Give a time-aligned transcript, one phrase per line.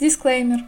[0.00, 0.60] Дисклеймер.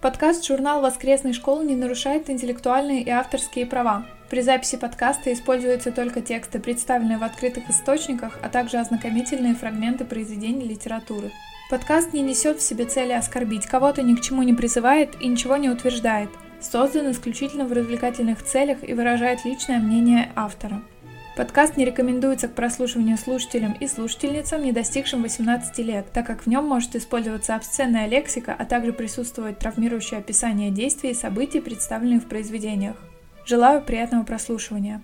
[0.00, 4.06] Подкаст журнал воскресной школы не нарушает интеллектуальные и авторские права.
[4.30, 10.66] При записи подкаста используются только тексты, представленные в открытых источниках, а также ознакомительные фрагменты произведений
[10.66, 11.32] литературы.
[11.68, 15.58] Подкаст не несет в себе цели оскорбить кого-то, ни к чему не призывает и ничего
[15.58, 16.30] не утверждает.
[16.62, 20.80] Создан исключительно в развлекательных целях и выражает личное мнение автора.
[21.38, 26.46] Подкаст не рекомендуется к прослушиванию слушателям и слушательницам, не достигшим 18 лет, так как в
[26.48, 32.26] нем может использоваться обсценная лексика, а также присутствовать травмирующее описание действий и событий, представленных в
[32.26, 32.96] произведениях.
[33.46, 35.00] Желаю приятного прослушивания.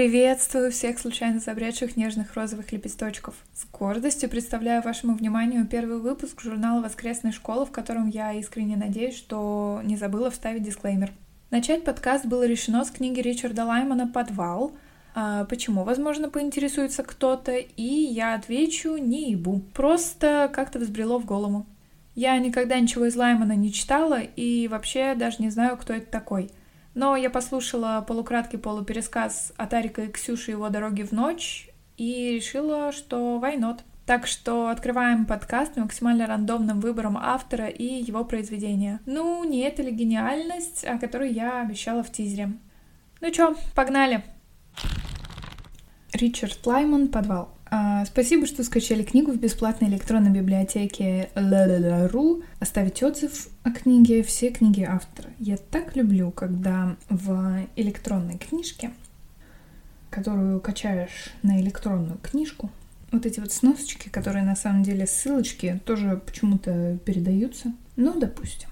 [0.00, 3.34] Приветствую всех случайно забредших нежных розовых лепесточков.
[3.52, 9.14] С гордостью представляю вашему вниманию первый выпуск журнала «Воскресная школа», в котором я искренне надеюсь,
[9.14, 11.12] что не забыла вставить дисклеймер.
[11.50, 14.72] Начать подкаст было решено с книги Ричарда Лаймана «Подвал»,
[15.14, 19.60] а почему, возможно, поинтересуется кто-то, и я отвечу не ебу.
[19.74, 21.66] Просто как-то взбрело в голову.
[22.14, 26.50] Я никогда ничего из Лаймана не читала и вообще даже не знаю, кто это такой—
[26.94, 32.92] но я послушала полукраткий полупересказ от Арика и Ксюши его «Дороги в ночь» и решила,
[32.92, 33.80] что why not.
[34.06, 38.98] Так что открываем подкаст максимально рандомным выбором автора и его произведения.
[39.06, 42.52] Ну, не это ли гениальность, о которой я обещала в тизере.
[43.20, 44.24] Ну чё, погнали!
[46.12, 47.59] Ричард Лайман «Подвал».
[47.72, 52.42] А, спасибо, что скачали книгу в бесплатной электронной библиотеке ла.ру.
[52.58, 55.30] Оставить отзыв о книге, все книги автора.
[55.38, 58.90] Я так люблю, когда в электронной книжке,
[60.10, 62.70] которую качаешь на электронную книжку,
[63.12, 67.72] вот эти вот сносочки, которые на самом деле ссылочки, тоже почему-то передаются.
[67.94, 68.68] Ну, допустим.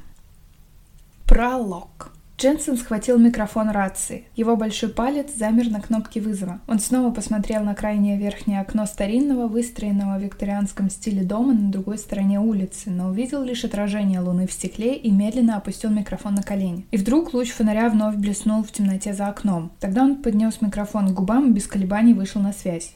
[1.24, 2.12] Пролог.
[2.39, 4.25] Дженсен схватил микрофон рации.
[4.36, 6.61] Его большой палец замер на кнопке вызова.
[6.69, 11.98] Он снова посмотрел на крайнее верхнее окно старинного, выстроенного в викторианском стиле дома на другой
[11.98, 16.86] стороне улицы, но увидел лишь отражение луны в стекле и медленно опустил микрофон на колени.
[16.92, 19.73] И вдруг луч фонаря вновь блеснул в темноте за окном.
[19.80, 22.95] Тогда он поднес микрофон к губам и без колебаний вышел на связь.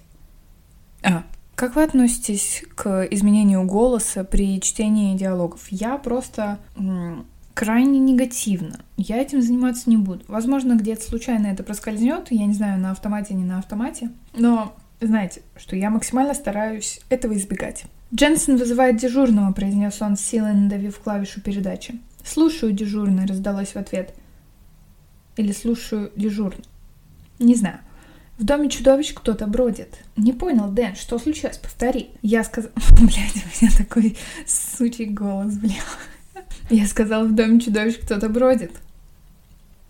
[1.03, 1.25] А,
[1.57, 5.67] как вы относитесь к изменению голоса при чтении диалогов?
[5.71, 6.61] Я просто
[7.55, 8.81] крайне негативно.
[8.97, 10.25] Я этим заниматься не буду.
[10.29, 14.11] Возможно, где-то случайно это проскользнет, я не знаю, на автомате, не на автомате.
[14.35, 17.85] Но знаете, что я максимально стараюсь этого избегать.
[18.15, 21.99] Дженсен вызывает дежурного, произнес он, с силой надавив клавишу передачи.
[22.25, 24.15] Слушаю дежурный, раздалось в ответ.
[25.37, 26.65] Или слушаю дежурный.
[27.39, 27.79] Не знаю.
[28.39, 29.99] В доме чудовищ кто-то бродит.
[30.17, 31.59] Не понял, Дэн, что случилось?
[31.59, 32.11] Повтори.
[32.23, 32.71] Я сказал...
[33.01, 35.75] Блядь, у меня такой сучий голос, бля.
[36.71, 38.73] Я сказала, в доме чудовищ кто-то бродит.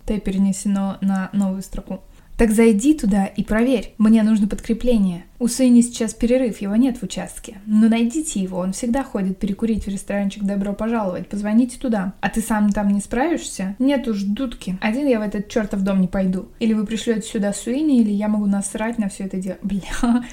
[0.07, 2.01] Т перенесено на новую строку.
[2.43, 3.95] Так зайди туда и проверь.
[3.99, 5.25] Мне нужно подкрепление.
[5.39, 7.59] У Сыни сейчас перерыв, его нет в участке.
[7.67, 11.29] Но найдите его, он всегда ходит перекурить в ресторанчик «Добро пожаловать».
[11.29, 12.15] Позвоните туда.
[12.21, 13.77] А ты сам там не справишься?
[13.79, 14.77] Нет уж, дудки.
[14.81, 16.49] Один я в этот чертов дом не пойду.
[16.59, 19.59] Или вы пришлете сюда Суини, или я могу насрать на все это дело.
[19.63, 20.25] Бля,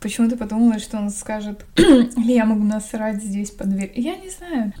[0.00, 3.92] почему ты подумала, что он скажет, или я могу насрать здесь под дверь?
[3.96, 4.72] Я не знаю.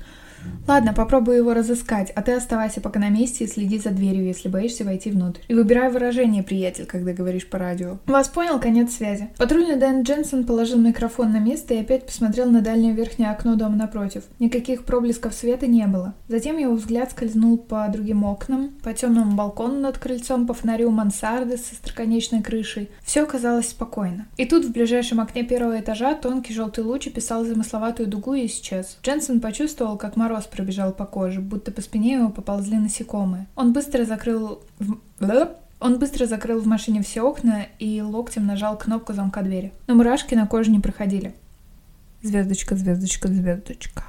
[0.66, 4.48] Ладно, попробую его разыскать, а ты оставайся пока на месте и следи за дверью, если
[4.48, 5.40] боишься войти внутрь.
[5.48, 7.98] И выбирай выражение, приятель, когда говоришь по радио.
[8.06, 9.30] Вас понял, конец связи.
[9.36, 13.76] Патрульный Дэн Дженсон положил микрофон на место и опять посмотрел на дальнее верхнее окно дома
[13.76, 14.22] напротив.
[14.38, 16.14] Никаких проблесков света не было.
[16.28, 21.56] Затем его взгляд скользнул по другим окнам, по темному балкону над крыльцом, по фонарю мансарды
[21.56, 22.90] с остроконечной крышей.
[23.02, 24.26] Все казалось спокойно.
[24.36, 28.98] И тут в ближайшем окне первого этажа тонкий желтый луч описал замысловатую дугу и исчез.
[29.02, 33.46] Дженсон почувствовал, как Мар мороз пробежал по коже, будто по спине его поползли насекомые.
[33.56, 34.62] Он быстро закрыл...
[35.80, 39.72] Он быстро закрыл в машине все окна и локтем нажал кнопку замка двери.
[39.86, 41.34] Но мурашки на коже не проходили.
[42.22, 44.04] Звездочка, звездочка, звездочка.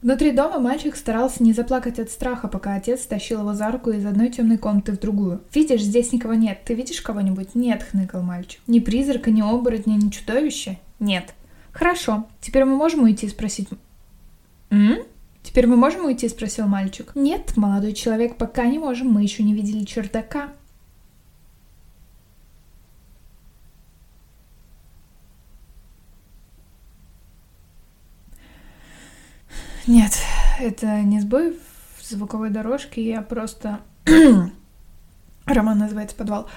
[0.00, 4.06] Внутри дома мальчик старался не заплакать от страха, пока отец тащил его за руку из
[4.06, 5.42] одной темной комнаты в другую.
[5.54, 6.60] «Видишь, здесь никого нет.
[6.64, 8.60] Ты видишь кого-нибудь?» «Нет»,— хныкал мальчик.
[8.66, 11.34] «Ни призрака, ни оборотня, ни чудовища?» «Нет».
[11.72, 12.26] «Хорошо.
[12.40, 13.68] Теперь мы можем уйти?»— спросить.
[14.70, 14.98] «М?»
[15.42, 17.12] «Теперь мы можем уйти?»— спросил мальчик.
[17.14, 20.52] «Нет, молодой человек, пока не можем, мы еще не видели чердака».
[29.86, 30.12] Нет,
[30.60, 31.58] это не сбой
[31.98, 33.80] в звуковой дорожке, я просто...
[35.44, 36.48] Роман называется «Подвал».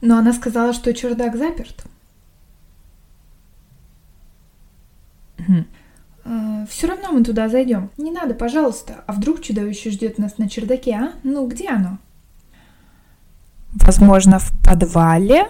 [0.00, 1.84] Но она сказала, что чердак заперт.
[6.28, 7.90] Э, Все равно мы туда зайдем.
[7.96, 9.02] Не надо, пожалуйста.
[9.06, 11.12] А вдруг чудовище ждет нас на чердаке, а?
[11.22, 11.98] Ну, где оно?
[13.72, 15.48] Возможно, в подвале?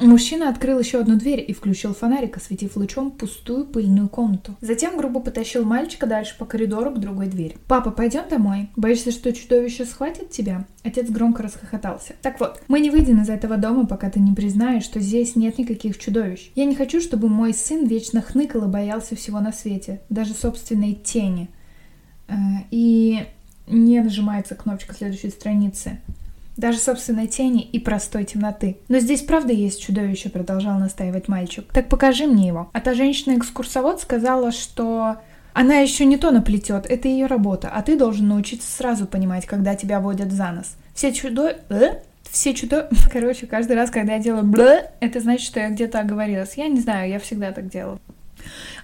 [0.00, 4.56] Мужчина открыл еще одну дверь и включил фонарик, осветив лучом пустую пыльную комнату.
[4.62, 7.58] Затем грубо потащил мальчика дальше по коридору к другой двери.
[7.68, 8.70] «Папа, пойдем домой?
[8.76, 12.14] Боишься, что чудовище схватит тебя?» Отец громко расхохотался.
[12.22, 15.58] «Так вот, мы не выйдем из этого дома, пока ты не признаешь, что здесь нет
[15.58, 16.50] никаких чудовищ.
[16.54, 20.94] Я не хочу, чтобы мой сын вечно хныкал и боялся всего на свете, даже собственной
[20.94, 21.50] тени».
[22.28, 22.34] Э,
[22.70, 23.26] и
[23.66, 26.00] не нажимается кнопочка следующей страницы
[26.60, 28.76] даже собственной тени и простой темноты.
[28.88, 31.64] Но здесь правда есть чудовище, продолжал настаивать мальчик.
[31.72, 32.70] Так покажи мне его.
[32.72, 35.16] А та женщина-экскурсовод сказала, что
[35.52, 39.74] она еще не то наплетет, это ее работа, а ты должен научиться сразу понимать, когда
[39.74, 40.76] тебя водят за нос.
[40.94, 41.56] Все чудо...
[41.68, 42.00] Э?
[42.30, 42.88] Все чудо...
[43.12, 44.62] Короче, каждый раз, когда я делаю бл,
[45.00, 46.54] это значит, что я где-то оговорилась.
[46.56, 47.98] Я не знаю, я всегда так делаю.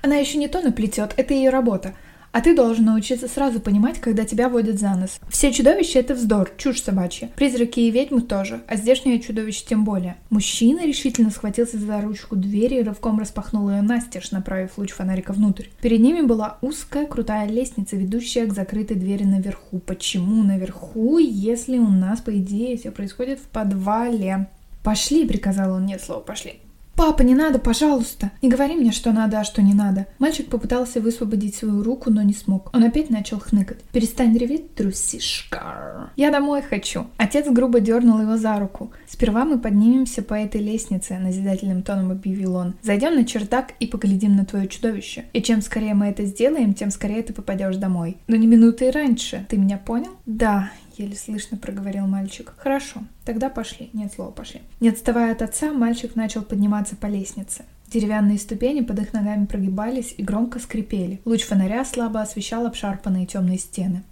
[0.02, 1.94] Она еще не то наплетет, это ее работа.
[2.36, 5.20] А ты должен научиться сразу понимать, когда тебя водят за нос.
[5.30, 7.30] Все чудовища— это вздор, чушь собачья.
[7.34, 10.16] Призраки и ведьмы тоже, а здешнее чудовище тем более.
[10.28, 15.68] Мужчина решительно схватился за ручку двери и рывком распахнул ее настежь, направив луч фонарика внутрь.
[15.80, 19.78] Перед ними была узкая крутая лестница, ведущая к закрытой двери наверху.
[19.78, 24.50] Почему наверху, если у нас, по идее, все происходит в подвале?
[24.82, 25.86] «Пошли!»— приказал он.
[25.86, 26.60] Нет слова «пошли».
[26.96, 28.30] «Папа, не надо, пожалуйста!
[28.40, 32.22] Не говори мне, что надо, а что не надо!» Мальчик попытался высвободить свою руку, но
[32.22, 32.70] не смог.
[32.74, 33.82] Он опять начал хныкать.
[33.92, 38.92] «Перестань реветь, трусишка!» «Я домой хочу!» Отец грубо дернул его за руку.
[39.06, 42.74] «Сперва мы поднимемся по этой лестнице»,— назидательным тоном объявил он.
[42.82, 45.26] «Зайдем на чердак и поглядим на твое чудовище.
[45.34, 48.16] И чем скорее мы это сделаем, тем скорее ты попадешь домой.
[48.26, 49.44] Но не минуты раньше.
[49.50, 52.54] Ты меня понял?» «Да, еле слышно проговорил мальчик.
[52.56, 53.90] Хорошо, тогда пошли.
[53.92, 54.62] Нет слова, пошли.
[54.80, 57.64] Не отставая от отца, мальчик начал подниматься по лестнице.
[57.88, 61.20] Деревянные ступени под их ногами прогибались и громко скрипели.
[61.24, 64.02] Луч фонаря слабо освещал обшарпанные темные стены.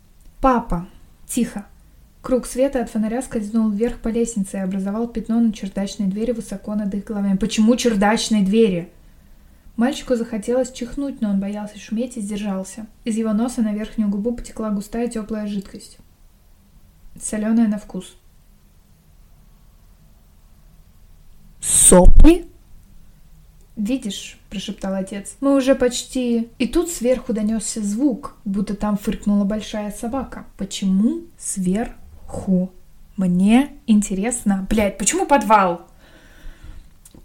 [0.41, 0.87] «Папа!»
[1.27, 1.67] «Тихо!»
[2.23, 6.75] Круг света от фонаря скользнул вверх по лестнице и образовал пятно на чердачной двери высоко
[6.75, 7.37] над их головами.
[7.37, 8.89] «Почему чердачной двери?»
[9.77, 12.87] Мальчику захотелось чихнуть, но он боялся шуметь и сдержался.
[13.05, 15.99] Из его носа на верхнюю губу потекла густая теплая жидкость.
[17.21, 18.17] Соленая на вкус.
[21.61, 22.47] Сопли?
[23.77, 29.91] «Видишь»,— прошептал отец,— «мы уже почти...» И тут сверху донесся звук, будто там фыркнула большая
[29.91, 30.45] собака.
[30.57, 32.71] Почему сверху?
[33.17, 34.67] Мне интересно.
[34.71, 35.87] Блядь, почему подвал?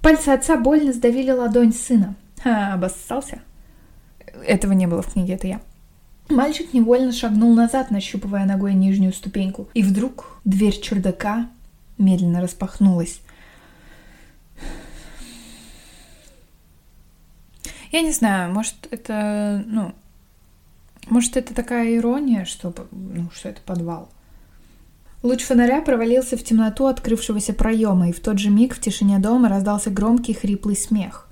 [0.02, 2.16] Пальцы отца больно сдавили ладонь сына.
[2.42, 3.42] Ха, обоссался.
[4.46, 5.62] Этого не было в книге, это я.
[6.30, 9.68] Мальчик невольно шагнул назад, нащупывая ногой нижнюю ступеньку.
[9.74, 11.50] И вдруг дверь чердака
[11.98, 13.22] медленно распахнулась.
[17.92, 19.94] Я не знаю, может, это, ну,
[21.10, 24.10] может, это такая ирония, что, ну, что это подвал.
[25.24, 29.50] Луч фонаря провалился в темноту открывшегося проема, и в тот же миг в тишине дома
[29.50, 31.29] раздался громкий хриплый смех.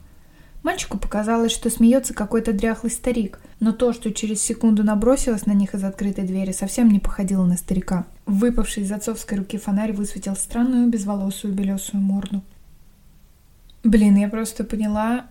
[0.67, 5.73] Мальчику показалось, что смеется какой-то дряхлый старик, но то, что через секунду набросилось на них
[5.73, 8.05] из открытой двери, совсем не походило на старика.
[8.25, 12.43] Выпавший из отцовской руки фонарь высветил странную безволосую белесую морду.
[13.85, 15.27] Блин, я просто поняла,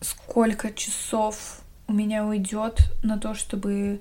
[0.00, 4.00] сколько часов у меня уйдет на то, чтобы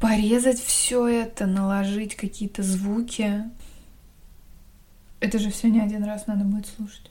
[0.00, 3.42] порезать все это, наложить какие-то звуки.
[5.20, 7.10] Это же все не один раз надо будет слушать.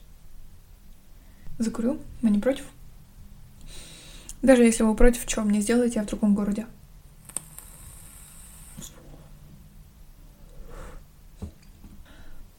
[1.58, 1.98] Закурю?
[2.22, 2.64] Вы не против?
[4.42, 6.66] Даже если вы против, что мне сделаете, я в другом городе.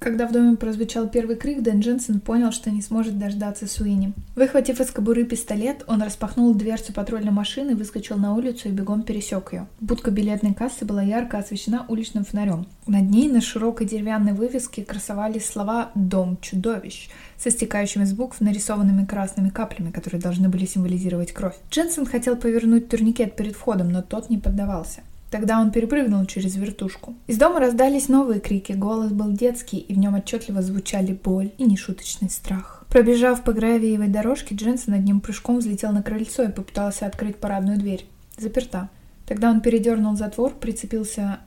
[0.05, 4.13] Когда в доме прозвучал первый крик, Дэн Дженсен понял, что не сможет дождаться Суини.
[4.35, 9.53] Выхватив из кобуры пистолет, он распахнул дверцу патрульной машины, выскочил на улицу и бегом пересек
[9.53, 9.65] ее.
[9.79, 12.67] Будка билетной кассы была ярко освещена уличным фонарем.
[12.85, 17.09] Над ней на широкой деревянной вывеске красовались слова «Дом чудовищ»
[17.39, 21.55] со стекающими с букв нарисованными красными каплями, которые должны были символизировать кровь.
[21.71, 25.01] Дженсен хотел повернуть турникет перед входом, но тот не поддавался.
[25.36, 27.13] Тогда он перепрыгнул через вертушку.
[27.27, 31.65] Из дома раздались новые крики, голос был детский, и в нем отчетливо звучали боль и
[31.65, 32.86] нешуточный страх.
[32.89, 38.06] Пробежав по гравиевой дорожке, Дженсен одним прыжком взлетел на крыльцо и попытался открыть парадную дверь.
[38.38, 38.88] Заперта.
[39.27, 41.39] Тогда он передернул затвор, прицепился...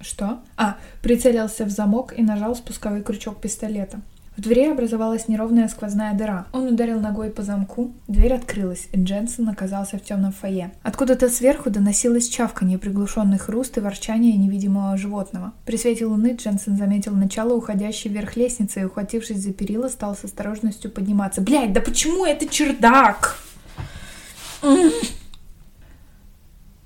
[0.00, 0.40] Что?
[0.56, 4.00] А, прицелился в замок и нажал спусковой крючок пистолета.
[4.36, 6.46] В двери образовалась неровная сквозная дыра.
[6.52, 10.72] Он ударил ногой по замку, дверь открылась, и Дженсен оказался в темном фойе.
[10.82, 15.54] Откуда-то сверху доносилось чавканье, приглушенный хруст и ворчание невидимого животного.
[15.64, 20.24] При свете луны Дженсен заметил начало уходящей вверх лестницы и, ухватившись за перила, стал с
[20.24, 21.40] осторожностью подниматься.
[21.40, 23.38] Блять, да почему это чердак?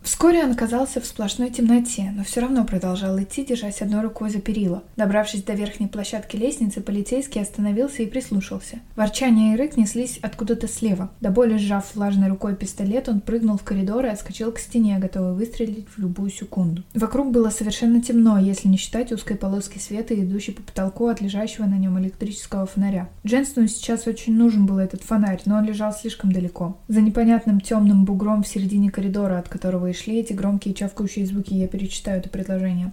[0.03, 4.41] Вскоре он оказался в сплошной темноте, но все равно продолжал идти, держась одной рукой за
[4.41, 4.83] перила.
[4.97, 8.81] Добравшись до верхней площадки лестницы, полицейский остановился и прислушался.
[8.97, 11.11] Ворчание и рык неслись откуда-то слева.
[11.21, 15.35] До боли сжав влажной рукой пистолет, он прыгнул в коридор и отскочил к стене, готовый
[15.35, 16.83] выстрелить в любую секунду.
[16.95, 21.67] Вокруг было совершенно темно, если не считать узкой полоски света, идущей по потолку от лежащего
[21.67, 23.11] на нем электрического фонаря.
[23.27, 26.79] Дженсону сейчас очень нужен был этот фонарь, но он лежал слишком далеко.
[26.89, 31.55] За непонятным темным бугром в середине коридора, от которого и шли эти громкие чавкающие звуки,
[31.55, 32.93] я перечитаю это предложение.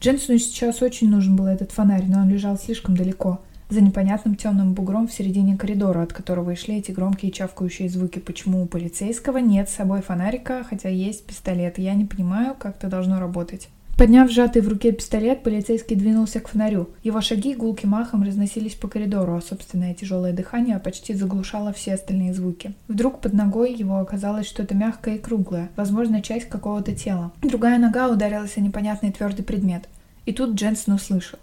[0.00, 4.74] Дженсону сейчас очень нужен был этот фонарь, но он лежал слишком далеко, за непонятным темным
[4.74, 8.18] бугром в середине коридора, от которого и шли эти громкие чавкающие звуки.
[8.18, 11.78] Почему у полицейского нет с собой фонарика, хотя есть пистолет?
[11.78, 13.68] Я не понимаю, как это должно работать.
[14.00, 16.88] Подняв сжатый в руке пистолет, полицейский двинулся к фонарю.
[17.02, 22.32] Его шаги гулким махом разносились по коридору, а собственное тяжелое дыхание почти заглушало все остальные
[22.32, 22.72] звуки.
[22.88, 27.32] Вдруг под ногой его оказалось что-то мягкое и круглое, возможно, часть какого-то тела.
[27.42, 29.86] Другая нога ударилась о непонятный твердый предмет.
[30.24, 31.38] И тут Дженсен услышал.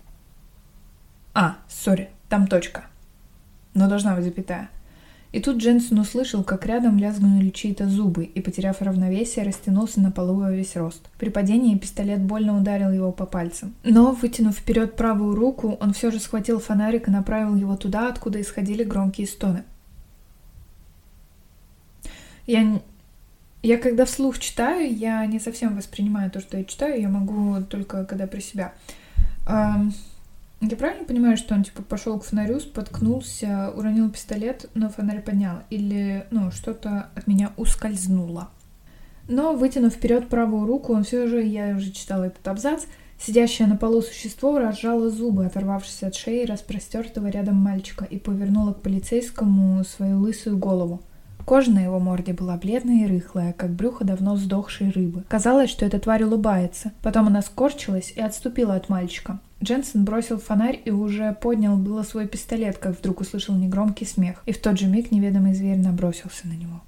[1.36, 2.86] А, сори, там точка.
[3.76, 4.72] Но должна быть запятая.
[5.38, 10.40] И тут Дженсен услышал, как рядом лязгнули чьи-то зубы, и, потеряв равновесие, растянулся на полу
[10.40, 11.08] во весь рост.
[11.20, 13.76] При падении пистолет больно ударил его по пальцам.
[13.84, 18.42] Но, вытянув вперед правую руку, он все же схватил фонарик и направил его туда, откуда
[18.42, 19.64] исходили громкие стоны.
[22.48, 22.82] Я,
[23.62, 28.06] я когда вслух читаю, я не совсем воспринимаю то, что я читаю, я могу только
[28.06, 28.74] когда при себя.
[30.60, 35.58] Я правильно понимаю, что он типа пошел к фонарю, споткнулся, уронил пистолет, но фонарь поднял?
[35.70, 38.50] Или, ну, что-то от меня ускользнуло?
[39.28, 42.86] Но, вытянув вперед правую руку, он все же, я уже читала этот абзац,
[43.20, 48.82] сидящее на полу существо разжало зубы, оторвавшись от шеи распростертого рядом мальчика, и повернуло к
[48.82, 51.02] полицейскому свою лысую голову.
[51.46, 55.24] Кожа на его морде была бледная и рыхлая, как брюхо давно сдохшей рыбы.
[55.30, 56.92] Казалось, что эта тварь улыбается.
[57.02, 59.40] Потом она скорчилась и отступила от мальчика.
[59.64, 64.52] Дженсен бросил фонарь и уже поднял было свой пистолет, как вдруг услышал негромкий смех, и
[64.52, 66.82] в тот же миг неведомый зверь набросился на него.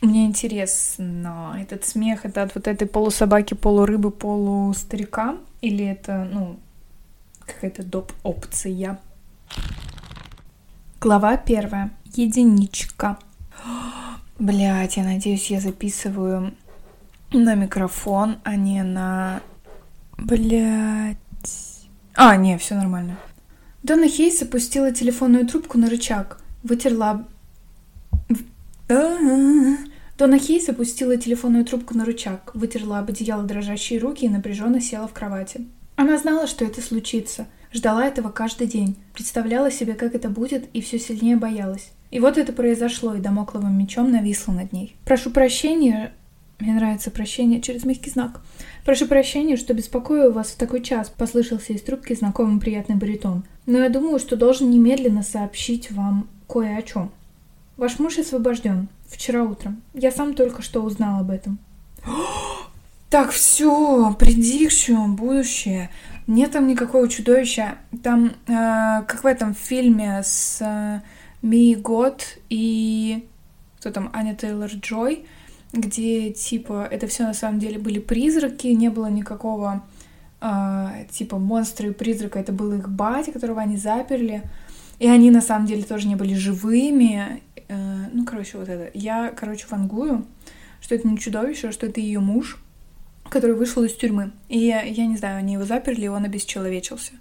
[0.00, 5.36] Мне интересно, этот смех это от вот этой полусобаки, полурыбы, полустарика?
[5.60, 6.58] Или это, ну,
[7.44, 8.10] какая-то доп.
[8.22, 8.98] опция?
[11.00, 11.90] Глава первая.
[12.14, 13.18] Единичка.
[14.38, 16.54] Блять, я надеюсь, я записываю
[17.32, 19.40] на микрофон, а не на...
[20.18, 21.16] Блять.
[22.14, 23.18] А, не, все нормально.
[23.82, 27.26] Дона Хейс опустила телефонную трубку на рычаг, вытерла...
[28.88, 35.08] Дона Хейс опустила телефонную трубку на рычаг, вытерла об одеяло дрожащие руки и напряженно села
[35.08, 35.66] в кровати.
[35.96, 40.82] Она знала, что это случится, ждала этого каждый день, представляла себе, как это будет, и
[40.82, 41.90] все сильнее боялась.
[42.10, 44.96] И вот это произошло, и домокловым мечом нависло над ней.
[45.04, 46.12] «Прошу прощения,
[46.60, 48.40] мне нравится прощение через мягкий знак.
[48.84, 53.44] Прошу прощения, что беспокою вас в такой час, послышался из трубки знакомый приятный баритон.
[53.66, 57.10] Но я думаю, что должен немедленно сообщить вам кое о чем.
[57.76, 58.88] Ваш муж освобожден.
[59.06, 59.82] Вчера утром.
[59.94, 61.58] Я сам только что узнал об этом.
[63.10, 65.90] Так, все, предикшн, будущее.
[66.28, 67.78] Нет там никакого чудовища.
[68.04, 71.00] Там, э, как в этом фильме с э,
[71.42, 73.26] Ми Год и...
[73.80, 74.10] Кто там?
[74.12, 75.24] Аня Тейлор-Джой
[75.72, 79.84] где, типа, это все на самом деле были призраки, не было никакого,
[80.40, 84.42] э, типа, монстра и призрака, это был их батя, которого они заперли,
[84.98, 88.90] и они на самом деле тоже не были живыми, э, ну, короче, вот это.
[88.94, 90.26] Я, короче, фангую,
[90.80, 92.58] что это не чудовище, а что это ее муж,
[93.28, 94.32] который вышел из тюрьмы.
[94.48, 97.12] И я не знаю, они его заперли, и он обесчеловечился.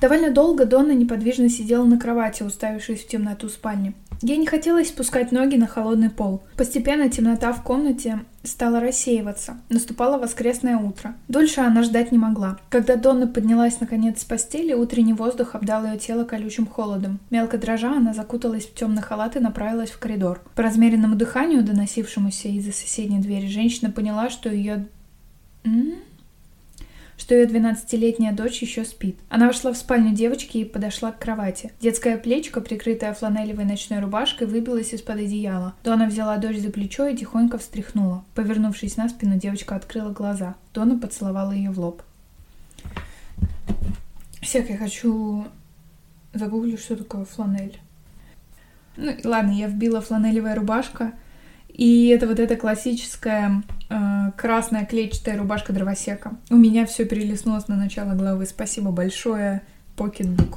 [0.00, 3.94] Довольно долго Донна неподвижно сидела на кровати, уставившись в темноту спальни.
[4.20, 6.42] Ей не хотелось спускать ноги на холодный пол.
[6.56, 9.58] Постепенно темнота в комнате стала рассеиваться.
[9.68, 11.14] Наступало воскресное утро.
[11.28, 12.58] Дольше она ждать не могла.
[12.68, 17.20] Когда Донна поднялась наконец с постели, утренний воздух обдал ее тело колючим холодом.
[17.30, 20.40] Мелко дрожа, она закуталась в темный халат и направилась в коридор.
[20.56, 24.86] По размеренному дыханию, доносившемуся из-за соседней двери, женщина поняла, что ее...
[25.64, 25.94] М -м?
[27.18, 29.18] Что ее 12-летняя дочь еще спит.
[29.28, 31.72] Она вошла в спальню девочки и подошла к кровати.
[31.80, 35.74] Детская плечко, прикрытая фланелевой ночной рубашкой, выбилась из-под одеяла.
[35.84, 38.24] Дона взяла дочь за плечо и тихонько встряхнула.
[38.34, 40.54] Повернувшись на спину, девочка открыла глаза.
[40.72, 42.02] Дона поцеловала ее в лоб.
[44.40, 45.46] Всех, я хочу
[46.32, 47.78] загуглить, что такое фланель.
[48.96, 51.12] Ну, ладно, я вбила фланелевая рубашка,
[51.78, 56.32] и это вот эта классическая э, красная клетчатая рубашка дровосека.
[56.50, 58.46] У меня все перелистнулось на начало главы.
[58.46, 59.62] Спасибо большое,
[59.96, 60.56] Pocketbook.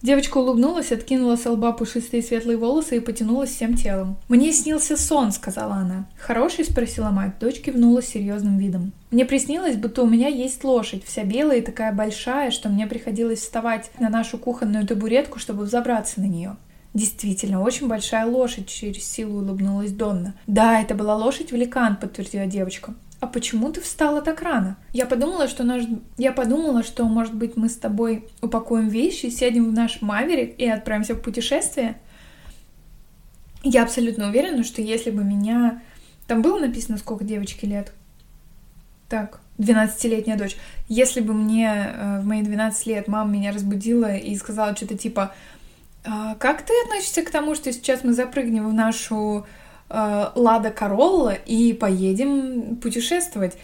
[0.00, 4.16] Девочка улыбнулась, откинула с лба пушистые светлые волосы и потянулась всем телом.
[4.28, 6.08] «Мне снился сон»,— сказала она.
[6.18, 7.38] «Хороший?»— спросила мать.
[7.38, 8.92] Дочь кивнула с серьезным видом.
[9.12, 13.40] «Мне приснилось, будто у меня есть лошадь, вся белая и такая большая, что мне приходилось
[13.40, 16.56] вставать на нашу кухонную табуретку, чтобы взобраться на нее.
[16.94, 20.34] Действительно, очень большая лошадь, через силу улыбнулась Донна.
[20.46, 22.94] Да, это была лошадь-великан, подтвердила девочка.
[23.20, 24.76] А почему ты встала так рано?
[24.92, 25.84] Я подумала, что наш...
[26.18, 30.68] я подумала, что, может быть, мы с тобой упакуем вещи, сядем в наш маверик и
[30.68, 31.98] отправимся в путешествие.
[33.62, 35.80] Я абсолютно уверена, что если бы меня...
[36.26, 37.92] Там было написано, сколько девочки лет?
[39.08, 40.56] Так, 12-летняя дочь.
[40.88, 45.32] Если бы мне э, в мои 12 лет мама меня разбудила и сказала что-то типа
[46.38, 49.46] как ты относишься к тому, что сейчас мы запрыгнем в нашу
[49.88, 53.56] э, Лада Королла и поедем путешествовать?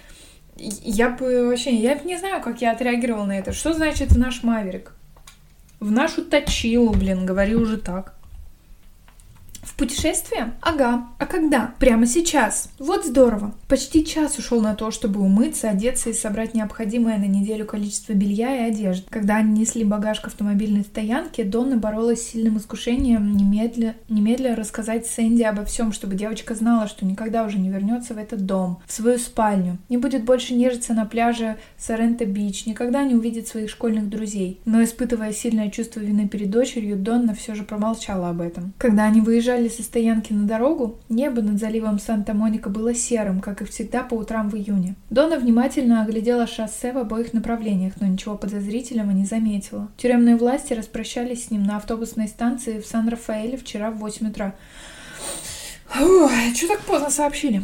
[0.56, 3.52] Я бы вообще, я не знаю, как я отреагировала на это.
[3.52, 4.92] Что значит наш Маверик?
[5.80, 8.17] В нашу точилу, блин, говори уже так.
[9.62, 10.54] В путешествие?
[10.60, 11.08] Ага.
[11.18, 11.74] А когда?
[11.78, 12.70] Прямо сейчас.
[12.78, 13.54] Вот здорово.
[13.68, 18.56] Почти час ушел на то, чтобы умыться, одеться и собрать необходимое на неделю количество белья
[18.56, 19.06] и одежды.
[19.10, 25.06] Когда они несли багаж к автомобильной стоянке, Донна боролась с сильным искушением немедля, немедля рассказать
[25.06, 28.92] Сэнди обо всем, чтобы девочка знала, что никогда уже не вернется в этот дом, в
[28.92, 34.60] свою спальню, не будет больше нежиться на пляже Соренто-Бич, никогда не увидит своих школьных друзей.
[34.64, 38.72] Но, испытывая сильное чувство вины перед дочерью, Донна все же промолчала об этом.
[38.78, 43.62] Когда они выезжали выезжали со стоянки на дорогу, небо над заливом Санта-Моника было серым, как
[43.62, 44.94] и всегда по утрам в июне.
[45.08, 49.88] Дона внимательно оглядела шоссе в обоих направлениях, но ничего подозрительного не заметила.
[49.96, 54.54] Тюремные власти распрощались с ним на автобусной станции в Сан-Рафаэле вчера в 8 утра.
[55.86, 57.62] Фух, что так поздно сообщили?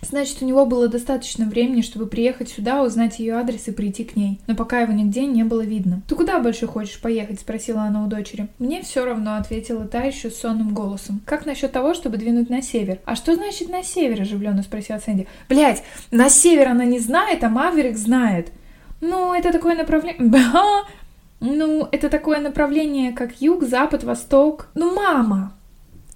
[0.00, 4.14] Значит, у него было достаточно времени, чтобы приехать сюда, узнать ее адрес и прийти к
[4.14, 4.40] ней.
[4.46, 6.02] Но пока его нигде не было видно.
[6.08, 8.48] «Ты куда больше хочешь поехать?»– спросила она у дочери.
[8.58, 11.20] «Мне все равно»,– ответила та еще сонным голосом.
[11.26, 15.26] «Как насчет того, чтобы двинуть на север?» «А что значит на север?»– оживленно спросила Сэнди.
[15.48, 18.52] Блять, на север она не знает, а Маверик знает.
[19.00, 20.18] Ну, это такое направление...
[21.40, 24.70] Ну, это такое направление, как юг, запад, восток.
[24.74, 25.52] Ну, мама!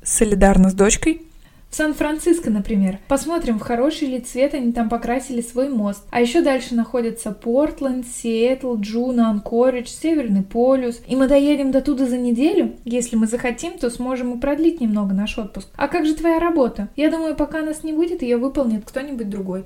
[0.02, 1.22] Солидарно с дочкой?
[1.72, 2.98] В Сан-Франциско, например.
[3.08, 6.04] Посмотрим, в хороший ли цвет они там покрасили свой мост.
[6.10, 11.00] А еще дальше находятся Портленд, Сиэтл, Джуно, Анкоридж, Северный полюс.
[11.08, 12.74] И мы доедем до туда за неделю.
[12.84, 15.68] Если мы захотим, то сможем и продлить немного наш отпуск.
[15.76, 16.90] А как же твоя работа?
[16.94, 19.64] Я думаю, пока нас не будет, ее выполнит кто-нибудь другой.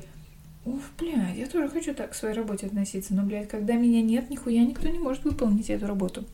[0.65, 4.31] Уф, блядь, я тоже хочу так к своей работе относиться, но, блядь, когда меня нет,
[4.31, 6.25] нихуя никто не может выполнить эту работу.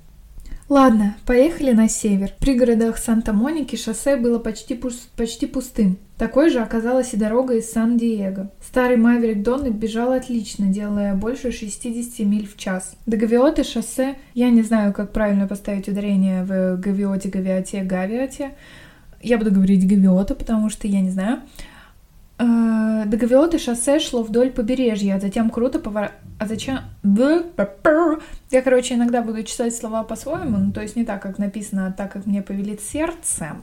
[0.72, 2.30] Ладно, поехали на север.
[2.30, 5.98] В пригородах Санта-Моники шоссе было почти, пуст, почти пустым.
[6.16, 8.50] Такой же оказалась и дорога из Сан-Диего.
[8.66, 12.96] Старый Маверик Донны бежал отлично, делая больше 60 миль в час.
[13.04, 18.52] До Гавиоты шоссе, я не знаю, как правильно поставить ударение в Гавиоте, Гавиоте, Гавиоте.
[19.20, 21.42] Я буду говорить Гавиота, потому что я не знаю.
[22.42, 23.16] Э, до
[23.58, 26.80] шоссе шло вдоль побережья, а затем круто поворачивало а зачем?
[28.50, 31.92] Я, короче, иногда буду читать слова по-своему, ну, то есть не так, как написано, а
[31.92, 33.56] так, как мне повелит сердце.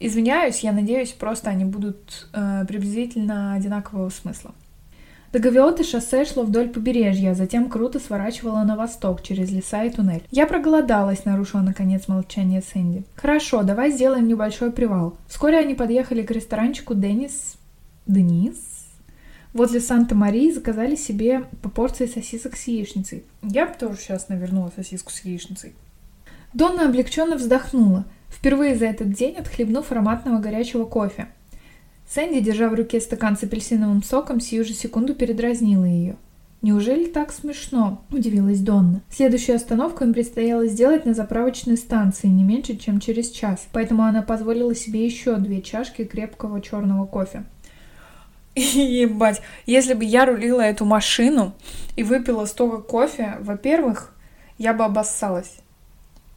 [0.00, 4.52] Извиняюсь, я надеюсь, просто они будут э, приблизительно одинакового смысла.
[5.32, 5.40] До
[5.84, 10.22] шоссе шло вдоль побережья, а затем круто сворачивало на восток, через леса и туннель.
[10.30, 13.04] Я проголодалась, нарушила наконец молчание Сэнди.
[13.16, 15.18] Хорошо, давай сделаем небольшой привал.
[15.26, 17.57] Вскоре они подъехали к ресторанчику Денис...
[18.08, 18.56] Денис?
[19.52, 23.24] возле Санта-Марии заказали себе по порции сосисок с яичницей.
[23.42, 25.74] Я бы тоже сейчас навернула сосиску с яичницей.
[26.54, 31.28] Донна облегченно вздохнула, впервые за этот день отхлебнув ароматного горячего кофе.
[32.08, 36.16] Сэнди, держа в руке стакан с апельсиновым соком, сию же секунду передразнила ее.
[36.60, 39.02] «Неужели так смешно?»– удивилась Донна.
[39.10, 44.22] Следующую остановку им предстояло сделать на заправочной станции не меньше, чем через час, поэтому она
[44.22, 47.44] позволила себе еще две чашки крепкого черного кофе.
[48.74, 51.54] Ебать, если бы я рулила эту машину
[51.96, 54.12] и выпила столько кофе, во-первых,
[54.58, 55.58] я бы обоссалась.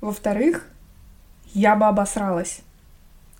[0.02, 0.68] Во-вторых,
[1.54, 2.62] я бы обосралась.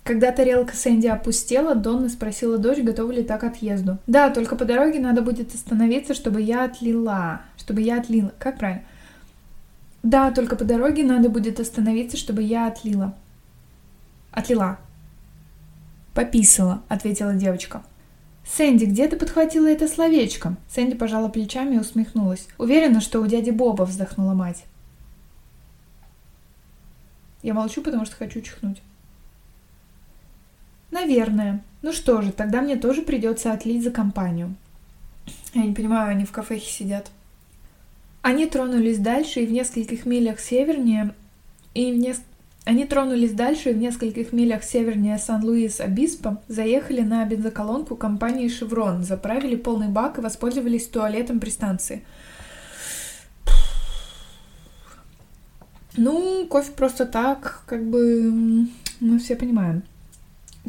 [0.04, 3.98] Когда тарелка Сэнди опустела, Донна спросила дочь, готова ли так отъезду.
[4.08, 7.42] Да, только по дороге надо будет остановиться, чтобы я отлила.
[7.56, 8.32] Чтобы я отлила.
[8.40, 8.82] Как правильно?
[10.02, 13.14] Да, только по дороге надо будет остановиться, чтобы я отлила.
[14.32, 14.78] Отлила.
[16.14, 17.82] Пописала, ответила девочка.
[18.44, 22.48] «Сэнди, где ты подхватила это словечко?» Сэнди пожала плечами и усмехнулась.
[22.58, 24.64] Уверена, что у дяди Боба вздохнула мать.
[27.42, 28.80] Я молчу, потому что хочу чихнуть.
[30.90, 31.62] Наверное.
[31.82, 34.54] Ну что же, тогда мне тоже придется отлить за компанию.
[35.54, 37.10] Я не понимаю, они в кафехе сидят.
[38.20, 41.14] Они тронулись дальше и в нескольких милях севернее,
[41.74, 42.31] и в нескольких
[42.64, 49.56] они тронулись дальше и в нескольких милях севернее Сан-Луис-Обиспо заехали на бензоколонку компании «Шеврон», заправили
[49.56, 52.04] полный бак и воспользовались туалетом при станции.
[55.96, 58.32] Ну, кофе просто так, как бы,
[59.00, 59.82] мы все понимаем.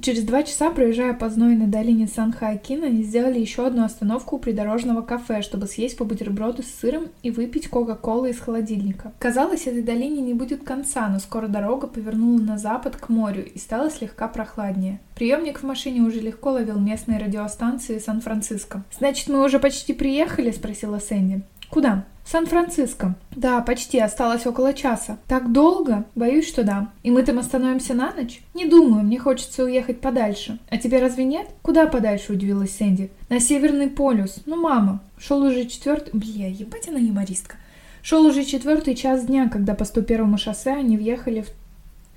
[0.02, 5.02] Через два часа, проезжая по знойной долине Сан-Хоакин, они сделали еще одну остановку у придорожного
[5.02, 9.14] кафе, чтобы съесть по бутерброду с сыром и выпить кока-колы из холодильника.
[9.20, 13.58] Казалось, этой долине не будет конца, но скоро дорога повернула на запад к морю и
[13.60, 15.00] стала слегка прохладнее.
[15.16, 18.84] Приемник в машине уже легко ловил местные радиостанции Сан-Франциско.
[18.98, 21.44] «Значит, мы уже почти приехали?»– спросила Сэнди.
[21.74, 23.16] «Куда?» Сан-Франциско.
[23.36, 25.18] Да, почти, осталось около часа.
[25.28, 26.06] Так долго?
[26.16, 26.90] Боюсь, что да.
[27.04, 28.42] И мы там остановимся на ночь?
[28.54, 30.60] Не думаю, мне хочется уехать подальше.
[30.70, 31.48] А тебе разве нет?
[31.62, 33.12] Куда подальше, удивилась Сэнди.
[33.30, 34.38] На Северный полюс.
[34.46, 36.12] Ну, мама, шел уже четвертый...
[36.14, 37.58] Бля, ебать она юмористка.
[38.02, 41.48] Шел уже четвертый час дня, когда по 101 шоссе они въехали в...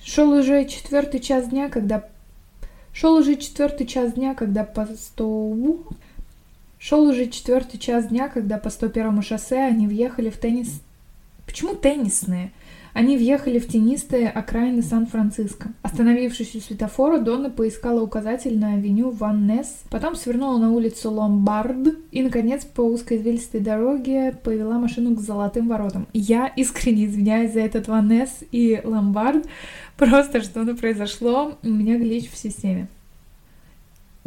[0.05, 2.05] Шел уже четвертый час дня, когда...
[2.92, 5.79] Шел уже четвертый час дня, когда по 100...
[6.88, 10.81] Шел уже четвертый час дня, когда по 101 шоссе они въехали в теннис...
[11.44, 12.53] Почему теннисные?
[12.92, 15.70] Они въехали в тенистые окраины Сан-Франциско.
[15.83, 21.88] Остановившись у светофора, Донна поискала указатель на авеню Ван Несс, потом свернула на улицу Ломбард
[22.12, 26.07] и, наконец, по узкой извилистой дороге повела машину к золотым воротам.
[26.12, 29.44] Я искренне извиняюсь за этот Ван Несс и Ломбард,
[29.96, 32.87] просто что-то произошло, у меня глич в системе.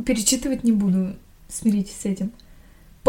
[0.06, 1.16] Перечитывать не буду,
[1.48, 2.34] смиритесь с этим.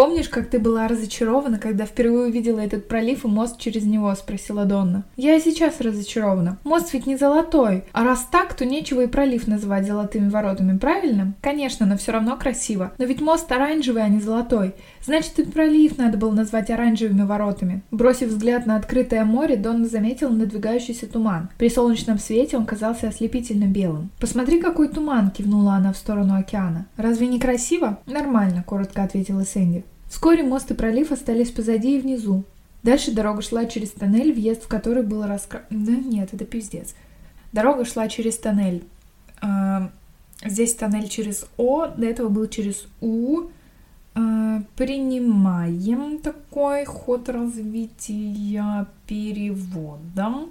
[0.00, 4.64] «Помнишь, как ты была разочарована, когда впервые увидела этот пролив и мост через него?»– спросила
[4.64, 5.04] Донна.
[5.18, 6.56] «Я и сейчас разочарована.
[6.64, 7.84] Мост ведь не золотой.
[7.92, 11.34] А раз так, то нечего и пролив называть золотыми воротами, правильно?
[11.42, 12.92] Конечно, но все равно красиво.
[12.96, 14.74] Но ведь мост оранжевый, а не золотой.
[15.04, 17.82] Значит, и пролив надо было назвать оранжевыми воротами».
[17.90, 21.48] Бросив взгляд на открытое море, Донна заметила надвигающийся туман.
[21.58, 24.10] При солнечном свете он казался ослепительно белым.
[24.20, 26.86] «Посмотри, какой туман!»– кивнула она в сторону океана.
[26.96, 29.84] «Разве не красиво?» «Нормально»,– коротко ответила Сэнди.
[30.10, 32.44] Вскоре мост и пролив остались позади и внизу.
[32.82, 35.62] Дальше дорога шла через тоннель, въезд в который был раскра...
[35.70, 36.94] Да нет, это пиздец.
[37.52, 38.84] Дорога шла через тоннель.
[39.40, 39.90] А,
[40.44, 43.50] здесь тоннель через О, до этого был через У.
[44.14, 50.50] А, принимаем такой ход развития переводом.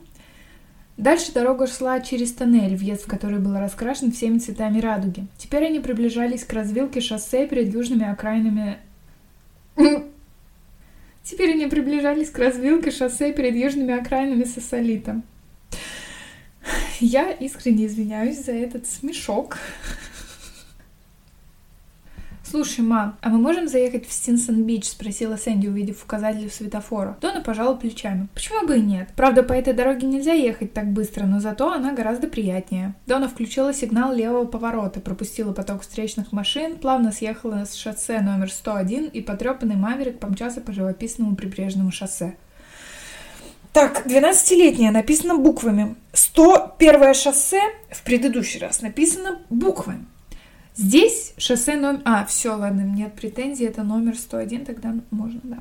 [0.98, 5.28] Дальше дорога шла через тоннель, въезд в который был раскрашен всеми цветами радуги.
[5.38, 8.80] Теперь они приближались к развилке шоссе перед южными окраинами
[11.24, 15.22] Теперь они приближались к развилке шоссе перед южными окраинами Сосолита.
[17.00, 19.58] Я искренне извиняюсь за этот смешок.
[22.50, 27.16] «Слушай, ма, а мы можем заехать в Стинсон-Бич?»— спросила Сэнди, увидев указатель светофора.
[27.22, 28.28] Дона пожала плечами.
[28.34, 29.10] «Почему бы и нет?
[29.16, 32.96] Правда, по этой дороге нельзя ехать так быстро, но зато она гораздо приятнее».
[33.06, 39.10] Дона включила сигнал левого поворота, пропустила поток встречных машин, плавно съехала с шоссе номер 101
[39.10, 42.36] и потрепанный Маверик помчался по живописному прибрежному шоссе.
[43.74, 45.96] Так, 12-летняя написано буквами.
[46.14, 50.08] 101 шоссе в предыдущий раз написано буквами.
[50.80, 52.00] Здесь шоссе номер...
[52.06, 55.58] А, все, ладно, нет претензий, это номер 101, тогда можно, да.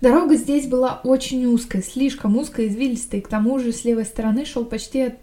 [0.00, 4.64] Дорога здесь была очень узкой, слишком узкой, извилистой, к тому же с левой стороны шел
[4.64, 5.14] почти...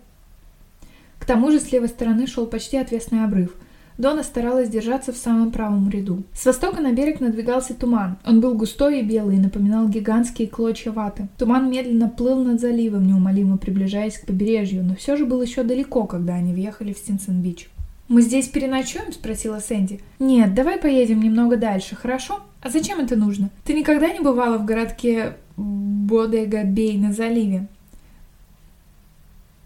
[1.19, 3.53] К тому же с левой стороны шел почти отвесный обрыв.
[3.97, 6.23] Дона старалась держаться в самом правом ряду.
[6.33, 8.17] С востока на берег надвигался туман.
[8.25, 11.27] Он был густой и белый и напоминал гигантские клочья ваты.
[11.37, 16.05] Туман медленно плыл над заливом, неумолимо приближаясь к побережью, но все же был еще далеко,
[16.05, 17.69] когда они въехали в Стинсон-Бич.
[18.09, 20.01] «Мы здесь переночуем?»– спросила Сэнди.
[20.17, 22.41] «Нет, давай поедем немного дальше, хорошо?
[22.59, 23.51] А зачем это нужно?
[23.63, 27.67] Ты никогда не бывала в городке Бодега-Бей на заливе?»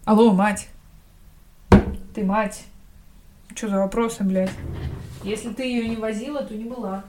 [0.04, 0.68] «Алло, мать!»
[2.14, 2.64] «Ты мать!»
[3.54, 4.50] Что за вопросы, блядь?
[5.22, 7.04] Если ты ее не возила, то не была.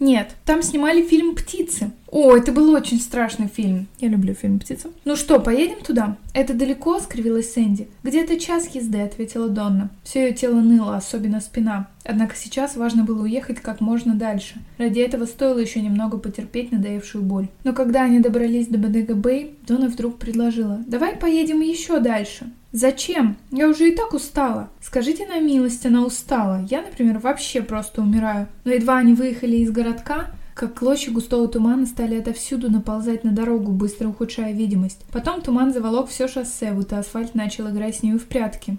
[0.00, 1.90] Нет, там снимали фильм «Птицы».
[2.10, 3.88] О, это был очень страшный фильм.
[3.98, 4.90] Я люблю фильм «Птица».
[5.04, 6.16] Ну что, поедем туда?
[6.32, 7.88] Это далеко, скривилась Сэнди.
[8.02, 9.90] Где-то час езды, ответила Донна.
[10.04, 11.88] Все ее тело ныло, особенно спина.
[12.04, 14.56] Однако сейчас важно было уехать как можно дальше.
[14.78, 17.48] Ради этого стоило еще немного потерпеть надоевшую боль.
[17.64, 20.80] Но когда они добрались до Бодега-Бэй, Донна вдруг предложила.
[20.86, 22.50] Давай поедем еще дальше.
[22.74, 23.36] Зачем?
[23.52, 24.68] Я уже и так устала.
[24.80, 26.60] Скажите на милость, она устала.
[26.68, 28.48] Я, например, вообще просто умираю.
[28.64, 33.70] Но едва они выехали из городка, как клочья густого тумана стали отовсюду наползать на дорогу,
[33.70, 35.04] быстро ухудшая видимость.
[35.12, 38.76] Потом туман заволок все шоссе, будто асфальт начал играть с ними в прятки.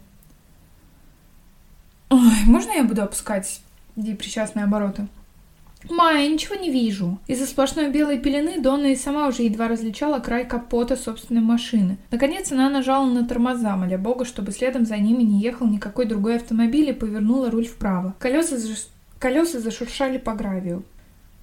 [2.10, 3.62] Ой, можно я буду опускать
[3.96, 5.08] причастные обороты?
[5.90, 7.20] «Ма, я ничего не вижу».
[7.28, 11.98] Из-за сплошной белой пелены Донна и сама уже едва различала край капота собственной машины.
[12.12, 16.38] Наконец она нажала на тормоза, моля бога, чтобы следом за ними не ехал никакой другой
[16.38, 18.16] автомобиль и повернула руль вправо.
[18.20, 18.88] Колеса, заш...
[19.20, 20.84] Колеса зашуршали по гравию.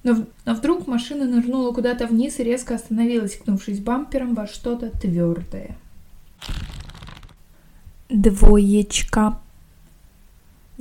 [0.03, 5.77] Но, но вдруг машина нырнула куда-то вниз и резко остановилась, кнувшись бампером во что-то твердое.
[8.09, 9.39] Двоечка.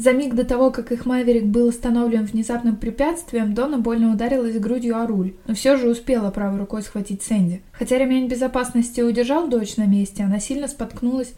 [0.03, 4.97] За миг до того, как их Маверик был остановлен внезапным препятствием, Дона больно ударилась грудью
[4.97, 7.63] о руль, но все же успела правой рукой схватить Сэнди.
[7.71, 11.35] Хотя ремень безопасности удержал дочь на месте, она сильно споткнулась...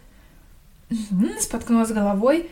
[1.41, 2.49] споткнулась головой,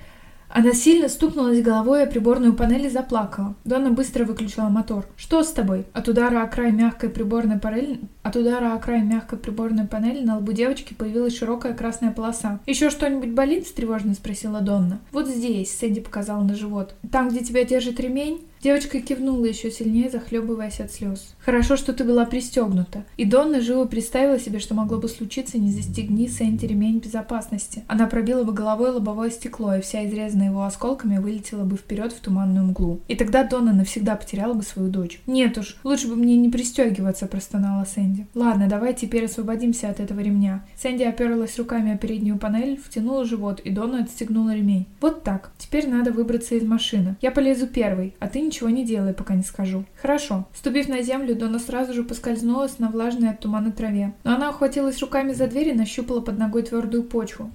[0.53, 3.55] она сильно стукнулась головой о приборную панель и заплакала.
[3.65, 5.07] Дона быстро выключила мотор.
[5.17, 8.01] «Что с тобой?» От удара о край мягкой приборной панели...
[8.23, 12.61] От удара о край мягкой приборной панели на лбу девочки появилась широкая красная полоса.
[12.67, 15.01] «Еще что-нибудь болит?»– тревожно спросила Донна.
[15.11, 16.95] «Вот здесь»,– Сэдди показал на живот.
[17.11, 21.35] «Там, где тебя держит ремень?» Девочка кивнула еще сильнее, захлебываясь от слез.
[21.41, 23.05] «Хорошо, что ты была пристегнута».
[23.17, 27.83] И Донна живо представила себе, что могло бы случиться, не застегни Сэнди ремень безопасности.
[27.89, 32.21] Она пробила бы головой лобовое стекло, и вся изрезанная его осколками вылетела бы вперед в
[32.21, 33.01] туманную мглу.
[33.09, 35.21] И тогда Донна навсегда потеряла бы свою дочь.
[35.27, 38.29] «Нет уж, лучше бы мне не пристегиваться»,– простонала Сэнди.
[38.33, 40.65] «Ладно, давай теперь освободимся от этого ремня».
[40.81, 44.87] Сэнди оперлась руками о переднюю панель, втянула живот, и Донна отстегнула ремень.
[45.01, 45.51] «Вот так.
[45.59, 47.17] Теперь надо выбраться из машины.
[47.21, 49.85] Я полезу первой, а ты ничего не делай, пока не скажу.
[49.97, 50.47] Хорошо.
[50.55, 54.13] Ступив на землю, Дона сразу же поскользнулась на влажной от тумана траве.
[54.25, 57.51] Но она ухватилась руками за дверь и нащупала под ногой твердую почву.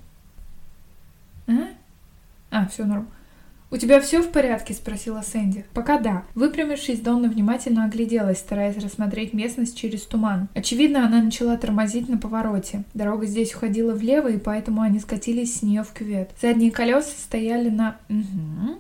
[1.47, 1.67] А?
[2.49, 3.07] А, все норм.
[3.69, 5.65] «У тебя все в порядке?»– спросила Сэнди.
[5.73, 6.23] «Пока да».
[6.35, 10.47] Выпрямившись, Донна внимательно огляделась, стараясь рассмотреть местность через туман.
[10.55, 12.85] Очевидно, она начала тормозить на повороте.
[12.93, 16.31] Дорога здесь уходила влево, и поэтому они скатились с нее в кювет.
[16.41, 17.97] Задние колеса стояли на...
[18.07, 18.77] Угу.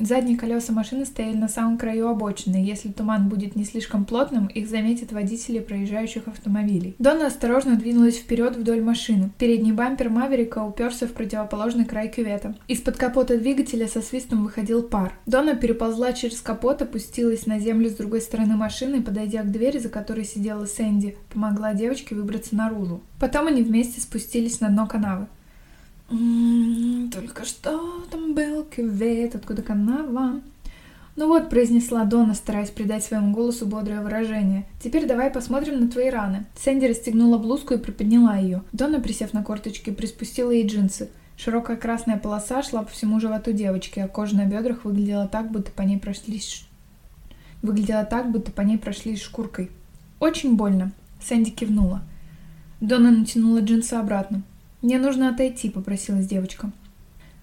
[0.00, 4.66] Задние колеса машины стояли на самом краю обочины, если туман будет не слишком плотным, их
[4.66, 6.94] заметят водители проезжающих автомобилей.
[6.98, 9.30] Дона осторожно двинулась вперед вдоль машины.
[9.38, 12.56] Передний бампер Маверика уперся в противоположный край кювета.
[12.66, 15.12] Из-под капота двигателя со свистом выходил пар.
[15.26, 19.78] Дона переползла через капот, опустилась на землю с другой стороны машины и, подойдя к двери,
[19.78, 23.02] за которой сидела Сэнди, помогла девочке выбраться наружу.
[23.18, 25.26] Потом они вместе спустились на дно канавы.
[26.10, 30.40] «Только что там был кювет, откуда канава?»
[31.14, 34.66] «Ну вот»,— произнесла Дона, стараясь придать своему голосу бодрое выражение.
[34.82, 36.46] «Теперь давай посмотрим на твои раны».
[36.56, 38.62] Сэнди расстегнула блузку и приподняла ее.
[38.72, 41.10] Дона, присев на корточки, приспустила ей джинсы.
[41.36, 45.70] Широкая красная полоса шла по всему животу девочки, а кожа на бедрах выглядела так, будто
[45.70, 46.66] по ней прошлись...
[47.62, 49.70] Выглядела так, будто по ней прошлись шкуркой.
[50.18, 52.02] «Очень больно»,— Сэнди кивнула.
[52.80, 54.42] Дона натянула джинсы обратно.
[54.82, 56.70] «Мне нужно отойти»,— попросилась девочка.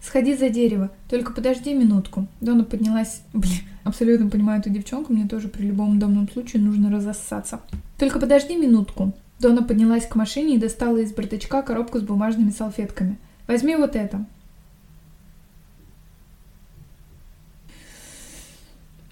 [0.02, 2.28] «Сходи за дерево, только подожди минутку».
[2.42, 3.22] Дона поднялась...
[3.34, 7.62] Блин, абсолютно понимаю эту девчонку, мне тоже при любом удобном случае нужно разоссаться.
[7.98, 9.14] «Только подожди минутку».
[9.40, 13.18] Дона поднялась к машине и достала из бардачка коробку с бумажными салфетками.
[13.48, 14.26] «Возьми вот это».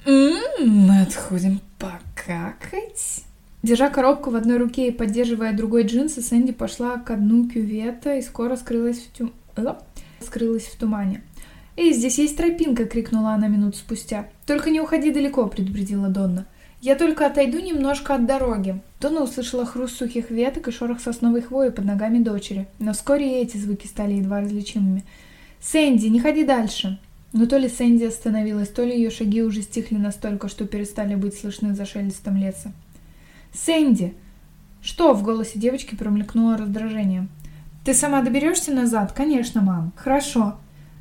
[0.06, 3.26] «Ммм, отходим покакать».
[3.66, 8.22] Держа коробку в одной руке и поддерживая другой джинсы, Сэнди пошла к дну кювета и
[8.22, 9.32] скоро скрылась в, тю...
[10.20, 11.24] скрылась в тумане.
[11.76, 14.28] «Эй, здесь есть тропинка!»— крикнула она минут спустя.
[14.46, 16.46] «Только не уходи далеко!»— предупредила Донна.
[16.80, 18.80] «Я только отойду немножко от дороги».
[19.02, 23.44] Донна услышала хруст сухих веток и шорох сосновой хвои под ногами дочери, но вскоре и
[23.44, 25.04] эти звуки стали едва различимыми.
[25.60, 27.00] «Сэнди, не ходи дальше!»
[27.34, 31.36] Но то ли Сэнди остановилась, то ли ее шаги уже стихли настолько, что перестали быть
[31.36, 32.72] слышны за шелестом леса.
[33.56, 34.14] «Сэнди!»
[34.82, 37.28] «Что?»— в голосе девочки промелькнуло раздражение.
[37.84, 39.94] «Ты сама доберешься назад?» «Конечно, мам».
[39.96, 40.56] «Хорошо».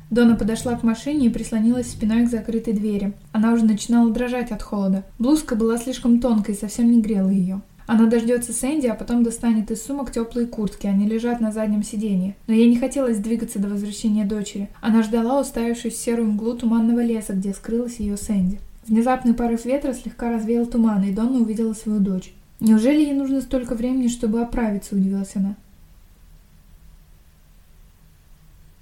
[0.09, 3.13] Дона подошла к машине и прислонилась спиной к закрытой двери.
[3.31, 5.03] Она уже начинала дрожать от холода.
[5.19, 7.61] Блузка была слишком тонкой и совсем не грела ее.
[7.87, 10.87] Она дождется Сэнди, а потом достанет из сумок теплые куртки.
[10.87, 12.35] Они лежат на заднем сиденье.
[12.47, 14.69] Но ей не хотелось двигаться до возвращения дочери.
[14.81, 18.59] Она ждала, уставившись в серую мглу туманного леса, где скрылась ее Сэнди.
[18.87, 22.33] Внезапный порыв ветра слегка развеял туман, и Дона увидела свою дочь.
[22.65, 25.55] Неужели ей нужно столько времени, чтобы оправиться, удивилась она.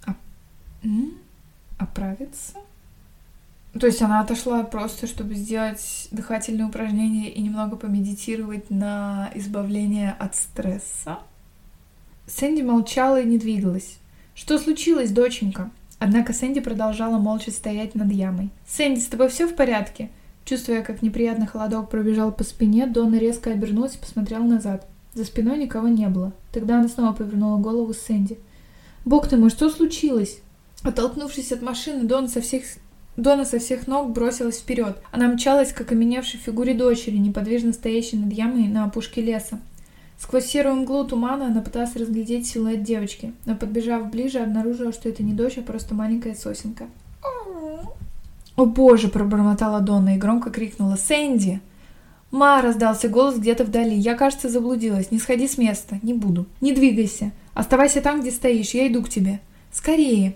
[0.06, 0.16] А...
[1.78, 2.54] Оправиться?
[3.78, 10.38] То есть она отошла просто, чтобы сделать дыхательные упражнения и немного помедитировать на избавление от
[10.38, 11.20] стресса?
[12.26, 13.98] Сэнди молчала и не двигалась.
[14.34, 18.50] «Что случилось, доченька?» Однако Сэнди продолжала молча стоять над ямой.
[18.66, 20.10] «Сэнди, с тобой все в порядке?»
[20.46, 24.88] Чувствуя, как неприятный холодок пробежал по спине, Дonna резко обернулась и посмотрела назад.
[25.14, 26.34] За спиной никого не было.
[26.52, 28.38] Тогда она снова повернула голову Сэнди.
[29.06, 30.40] «Бог ты мой, что случилось?»
[30.82, 32.64] Оттолкнувшись от машины, Дон со всех
[33.16, 34.98] Дона со всех ног бросилась вперед.
[35.12, 39.60] Она мчалась, как оменевшей фигуре дочери, неподвижно стоящей над ямой на опушке леса.
[40.18, 45.22] Сквозь серую мглу тумана она пыталась разглядеть силуэт девочки, но, подбежав ближе, обнаружила, что это
[45.22, 46.88] не дочь, а просто маленькая сосенка.
[48.56, 51.62] «О боже!»– пробормотала Дона и громко крикнула «Сэнди!»
[52.30, 53.96] «Ма!»– раздался голос где-то вдали.
[53.96, 55.12] «Я, кажется, заблудилась.
[55.12, 56.00] Не сходи с места.
[56.02, 56.46] Не буду.
[56.62, 57.32] Не двигайся.
[57.54, 58.72] Оставайся там, где стоишь.
[58.72, 59.40] Я иду к тебе.
[59.72, 60.36] Скорее!»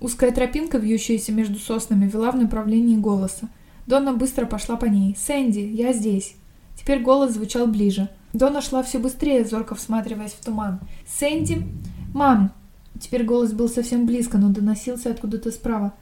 [0.00, 3.48] Узкая тропинка, вьющаяся между соснами, вела в направлении голоса.
[3.86, 5.16] Донна быстро пошла по ней.
[5.18, 6.34] «Сэнди, я здесь!»
[6.78, 8.08] Теперь голос звучал ближе.
[8.32, 10.80] Донна шла все быстрее, зорко всматриваясь в туман.
[11.06, 11.66] «Сэнди?
[12.14, 12.52] Мам!»
[13.00, 15.94] Теперь голос был совсем близко, но доносился откуда-то справа.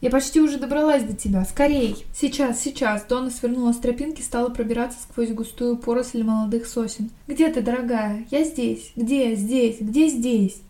[0.00, 1.44] «Я почти уже добралась до тебя.
[1.44, 7.10] Скорей!» «Сейчас, сейчас!» Донна свернула с тропинки, стала пробираться сквозь густую поросль молодых сосен.
[7.26, 8.26] «Где ты, дорогая?
[8.30, 8.92] Я здесь.
[8.96, 9.34] Где?
[9.34, 9.76] Здесь.
[9.80, 10.62] Где здесь?»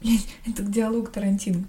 [0.00, 1.64] Блин, это диалог Тарантино.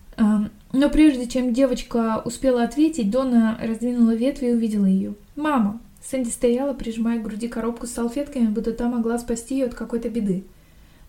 [0.72, 5.16] Но прежде чем девочка успела ответить, Дона раздвинула ветви и увидела ее.
[5.36, 9.74] «Мама!» Сэнди стояла, прижимая к груди коробку с салфетками, будто та могла спасти ее от
[9.74, 10.44] какой-то беды.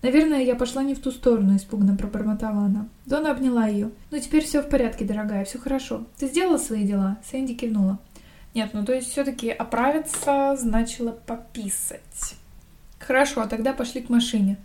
[0.02, 2.88] «Наверное, я пошла не в ту сторону»,— испуганно пробормотала она.
[3.06, 3.90] Дона обняла ее.
[4.10, 6.06] «Ну, теперь все в порядке, дорогая, все хорошо.
[6.18, 7.98] Ты сделала свои дела?» Сэнди кивнула.
[8.54, 12.34] «Нет, ну то есть все-таки оправиться значило пописать».
[12.98, 14.58] «Хорошо, а тогда пошли к машине»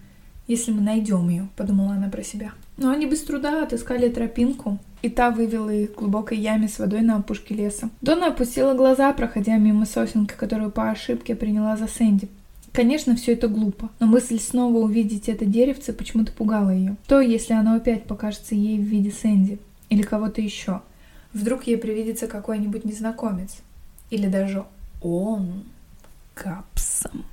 [0.47, 2.51] если мы найдем ее, подумала она про себя.
[2.77, 7.01] Но они без труда отыскали тропинку, и та вывела их к глубокой яме с водой
[7.01, 7.89] на опушке леса.
[8.01, 12.29] Дона опустила глаза, проходя мимо сосенки, которую по ошибке приняла за Сэнди.
[12.75, 16.97] Конечно, все это глупо, но мысль снова увидеть это деревце почему-то пугала ее.
[17.07, 19.59] То, если оно опять покажется ей в виде Сэнди
[19.89, 20.81] или кого-то еще.
[21.31, 23.57] Вдруг ей привидится какой-нибудь незнакомец.
[24.09, 24.65] Или даже
[25.01, 25.63] он
[26.33, 27.25] капсом.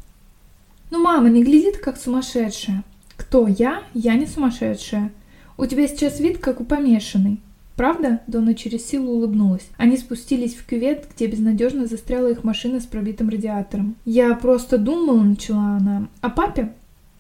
[0.91, 2.85] Ну, мама, не гляди ты как сумасшедшая.
[3.17, 3.83] Кто я?
[3.95, 5.11] Я не сумасшедшая.
[5.57, 7.41] У тебя сейчас вид, как у помешанной.
[7.77, 8.21] Правда?
[8.27, 9.67] Дона через силу улыбнулась.
[9.77, 13.97] Они спустились в кювет, где безнадежно застряла их машина с пробитым радиатором.
[14.05, 16.09] Я просто думала, начала она.
[16.21, 16.73] О папе?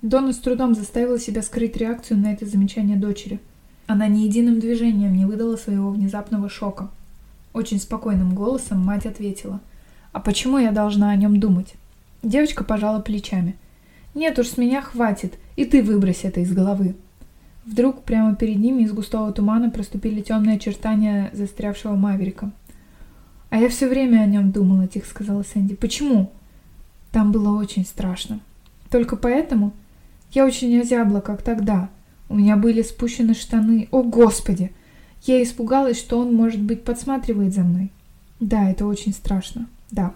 [0.02, 3.40] Дона с трудом заставила себя скрыть реакцию на это замечание дочери.
[3.86, 6.90] Она ни единым движением не выдала своего внезапного шока.
[7.52, 9.60] Очень спокойным голосом мать ответила.
[10.12, 11.74] «А почему я должна о нем думать?»
[12.22, 13.56] Девочка пожала плечами.
[14.14, 15.34] «Нет уж, с меня хватит.
[15.56, 16.94] И ты выбрось это из головы.
[17.64, 22.50] Вдруг прямо перед ними из густого тумана проступили темные очертания застрявшего Маверика.
[23.50, 25.74] «А я все время о нем думала»,— тихо сказала Сэнди.
[25.74, 26.30] «Почему?»
[27.12, 28.40] Там было очень страшно.
[28.90, 29.72] Только поэтому
[30.32, 31.90] я очень озябла, как тогда.
[32.28, 33.88] У меня были спущены штаны.
[33.90, 34.72] О, Господи!
[35.24, 37.92] Я испугалась, что он, может быть, подсматривает за мной.
[38.40, 39.68] Да, это очень страшно.
[39.90, 40.14] Да.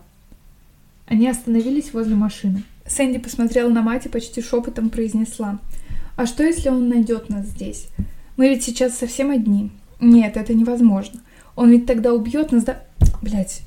[1.07, 2.65] Они остановились возле машины.
[2.87, 5.59] Сэнди посмотрела на мать и почти шепотом произнесла.
[6.17, 7.89] «А что, если он найдет нас здесь?
[8.37, 9.71] Мы ведь сейчас совсем одни.
[10.01, 11.21] Нет, это невозможно.
[11.55, 12.83] Он ведь тогда убьет нас, да...
[13.23, 13.63] Блять,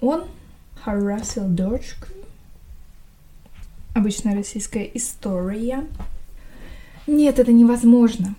[0.00, 0.24] он
[0.74, 2.06] харасил дочку.
[3.94, 5.84] Обычная российская история.
[7.06, 8.34] Нет, это невозможно.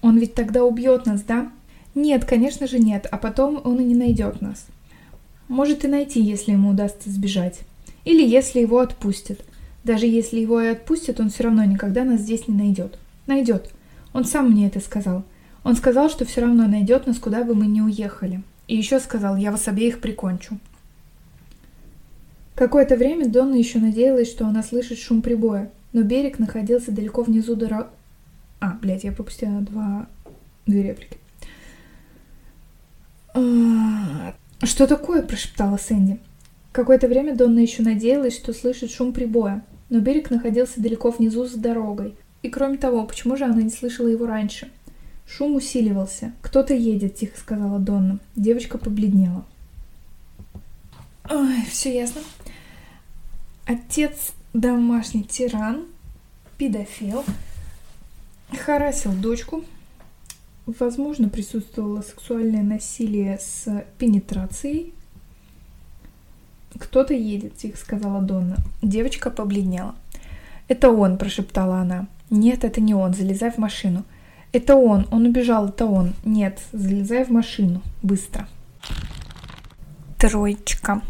[0.00, 1.50] Он ведь тогда убьет нас, да?
[1.94, 4.66] Нет, конечно же нет, а потом он и не найдет нас.
[5.48, 7.60] Может и найти, если ему удастся сбежать.
[8.04, 9.44] Или если его отпустят.
[9.84, 12.98] Даже если его и отпустят, он все равно никогда нас здесь не найдет.
[13.26, 13.70] Найдет.
[14.12, 15.24] Он сам мне это сказал.
[15.64, 18.42] Он сказал, что все равно найдет нас, куда бы мы ни уехали.
[18.68, 20.58] И еще сказал, я вас обеих прикончу.
[22.54, 27.56] Какое-то время Донна еще надеялась, что она слышит шум прибоя, но берег находился далеко внизу
[27.56, 27.88] дорог...
[28.60, 30.06] А, блядь, я пропустила два...
[30.66, 31.18] две реплики.
[33.34, 36.20] «А, «Что такое?»– прошептала Сэнди.
[36.70, 41.52] Какое-то время Донна еще надеялась, что слышит шум прибоя, но берег находился далеко внизу с
[41.52, 42.16] дорогой.
[42.40, 44.72] И кроме того, почему же она не слышала его раньше?
[45.26, 46.32] Шум усиливался.
[46.40, 48.18] «Кто-то едет»,— тихо сказала Донна.
[48.34, 49.44] Девочка побледнела.
[51.28, 52.22] Ой, все ясно.
[53.66, 55.84] Отец домашний тиран,
[56.56, 57.22] педофил,
[58.64, 59.62] харасил дочку.
[60.64, 64.94] Возможно, присутствовало сексуальное насилие с пенетрацией,
[66.78, 68.56] «Кто-то едет»,— тихо сказала Донна.
[68.82, 69.94] Девочка побледнела.
[70.68, 72.06] «Это он»,— прошептала она.
[72.30, 73.14] «Нет, это не он.
[73.14, 74.04] Залезай в машину».
[74.52, 75.06] «Это он.
[75.10, 75.68] Он убежал.
[75.68, 76.12] Это он».
[76.24, 77.82] «Нет, залезай в машину.
[78.02, 78.46] Быстро».
[80.18, 81.02] Троечка.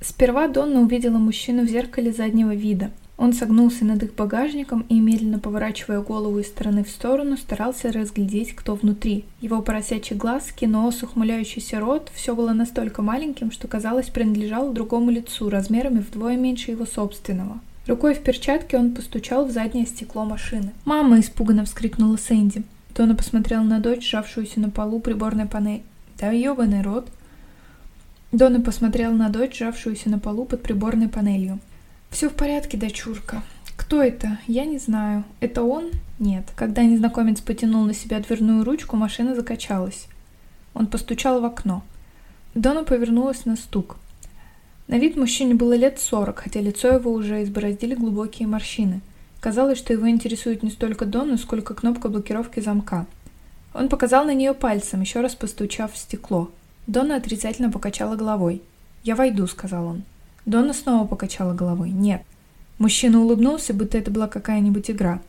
[0.00, 5.38] Сперва Донна увидела мужчину в зеркале заднего вида— он согнулся над их багажником и, медленно
[5.38, 9.24] поворачивая голову из стороны в сторону, старался разглядеть, кто внутри.
[9.40, 15.48] Его поросячий глаз, нос, ухмыляющийся рот– все было настолько маленьким, что, казалось, принадлежало другому лицу,
[15.48, 17.60] размерами вдвое меньше его собственного.
[17.86, 20.72] Рукой в перчатке он постучал в заднее стекло машины.
[20.84, 22.64] «Мама!»– испуганно вскрикнула Сэнди.
[22.94, 25.82] Тона посмотрела на дочь, сжавшуюся на полу приборной панели
[26.18, 27.08] Да ёбаный рот.
[28.32, 31.60] Дона посмотрел на дочь, сжавшуюся на полу под приборной панелью.
[32.14, 33.42] «Все в порядке, дочурка.
[33.76, 34.38] Кто это?
[34.46, 35.24] Я не знаю.
[35.40, 35.90] Это он?
[36.20, 36.44] Нет».
[36.54, 40.06] Когда незнакомец потянул на себя дверную ручку, машина закачалась.
[40.74, 41.82] Он постучал в окно.
[42.54, 43.96] Дона повернулась на стук.
[44.86, 49.00] На вид мужчине было лет сорок, хотя лицо его уже избороздили глубокие морщины.
[49.40, 53.06] Казалось, что его интересует не столько Дона, сколько кнопка блокировки замка.
[53.74, 56.52] Он показал на нее пальцем, еще раз постучав в стекло.
[56.86, 58.62] Дона отрицательно покачала головой.
[59.02, 60.04] «Я войду»,— сказал он.
[60.46, 61.90] Дона снова покачала головой.
[61.90, 62.22] «Нет».
[62.78, 65.20] Мужчина улыбнулся, будто это была какая-нибудь игра.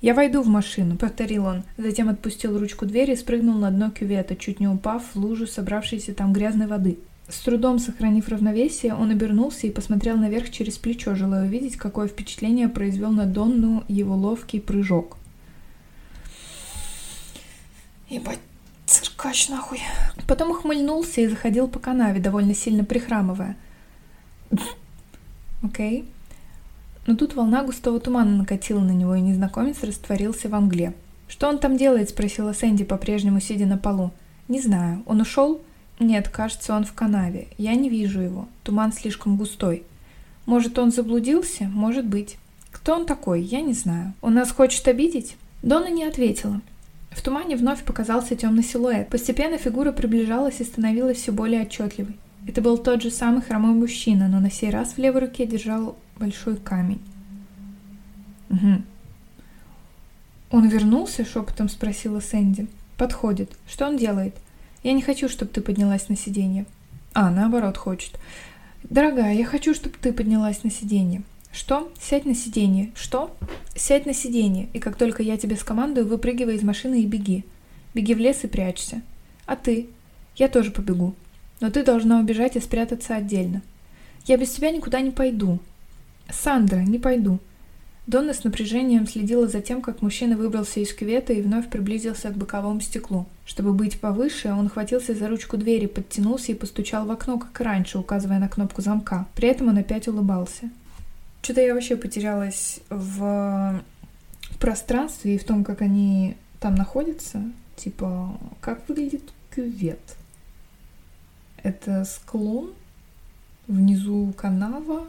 [0.00, 4.36] «Я войду в машину»,— повторил он, затем отпустил ручку двери и спрыгнул на дно кювета,
[4.36, 6.98] чуть не упав в лужу собравшейся там грязной воды.
[7.28, 12.68] С трудом сохранив равновесие, он обернулся и посмотрел наверх через плечо, желая увидеть, какое впечатление
[12.68, 15.16] произвел на Донну его ловкий прыжок.
[18.08, 18.40] Ебать,
[18.86, 19.80] циркач нахуй.
[20.26, 23.56] Потом ухмыльнулся и заходил по канаве, довольно сильно прихрамывая.
[25.62, 26.04] Окей.
[27.06, 30.94] Но тут волна густого тумана накатила на него, и незнакомец растворился в мгле.
[31.28, 34.10] «Что он там делает?»– спросила Сэнди, по-прежнему сидя на полу.
[34.48, 35.02] «Не знаю.
[35.06, 35.60] Он ушел?»
[35.98, 37.48] «Нет, кажется, он в канаве.
[37.58, 38.48] Я не вижу его.
[38.64, 39.84] Туман слишком густой.
[40.46, 41.64] Может, он заблудился?
[41.64, 42.38] Может быть.
[42.70, 43.42] Кто он такой?
[43.42, 44.14] Я не знаю.
[44.22, 46.60] Он нас хочет обидеть?» Дона не ответила.
[47.10, 49.08] В тумане вновь показался темный силуэт.
[49.08, 52.16] Постепенно фигура приближалась и становилась все более отчетливой.
[52.50, 55.96] Это был тот же самый хромой мужчина, но на сей раз в левой руке держал
[56.18, 57.00] большой камень.
[58.48, 58.82] «Угу».
[60.50, 62.66] «Он вернулся?»— шепотом спросила Сэнди.
[62.96, 63.52] «Подходит.
[63.68, 64.34] Что он делает?»
[64.82, 66.66] «Я не хочу, чтобы ты поднялась на сиденье».
[67.14, 68.18] «А, наоборот, хочет».
[68.82, 71.22] «Дорогая, я хочу, чтобы ты поднялась на сиденье».
[71.52, 71.92] Что?
[72.00, 72.90] Сядь на сиденье.
[72.96, 73.36] Что?
[73.76, 77.44] Сядь на сиденье, и как только я тебе скомандую, выпрыгивай из машины и беги.
[77.94, 79.02] Беги в лес и прячься.
[79.46, 79.88] А ты?
[80.34, 81.14] Я тоже побегу.
[81.60, 83.62] Но ты должна убежать и спрятаться отдельно.
[84.26, 85.58] Я без тебя никуда не пойду.
[86.30, 87.38] Сандра, не пойду.
[88.06, 92.36] Донна с напряжением следила за тем, как мужчина выбрался из кювета и вновь приблизился к
[92.36, 93.26] боковому стеклу.
[93.44, 97.64] Чтобы быть повыше, он хватился за ручку двери, подтянулся и постучал в окно, как и
[97.64, 99.26] раньше, указывая на кнопку замка.
[99.34, 100.70] При этом он опять улыбался.
[101.42, 103.80] Что-то я вообще потерялась в
[104.58, 107.42] пространстве и в том, как они там находятся.
[107.76, 109.22] Типа, как выглядит
[109.54, 110.00] кювет?
[111.62, 112.72] Это склон,
[113.66, 115.06] внизу канава.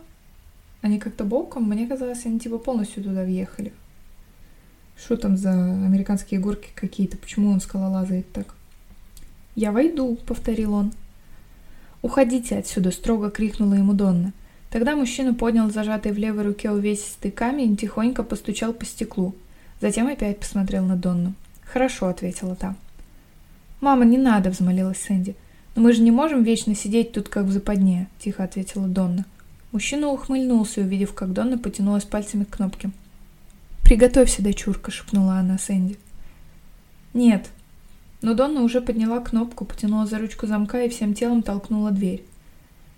[0.81, 3.71] Они как-то боком, мне казалось, они типа полностью туда въехали.
[4.97, 7.17] Что там за американские горки какие-то?
[7.17, 8.53] Почему он скалолазает так?
[9.55, 10.93] «Я войду»,— повторил он.
[12.01, 14.33] «Уходите отсюда»,— строго крикнула ему Донна.
[14.69, 19.35] Тогда мужчина поднял зажатый в левой руке увесистый камень и тихонько постучал по стеклу.
[19.81, 21.33] Затем опять посмотрел на Донну.
[21.65, 22.75] «Хорошо»,— ответила та.
[23.81, 25.35] «Мама, не надо»,— взмолилась Сэнди.
[25.75, 29.25] «Но мы же не можем вечно сидеть тут, как в западне»,— тихо ответила Донна.
[29.71, 32.91] Мужчина ухмыльнулся, увидев, как Донна потянулась пальцами к кнопке.
[33.83, 35.97] «Приготовься, дочурка»,— шепнула она Сэнди.
[37.13, 37.49] «Нет».
[38.21, 42.23] Но Донна уже подняла кнопку, потянула за ручку замка и всем телом толкнула дверь.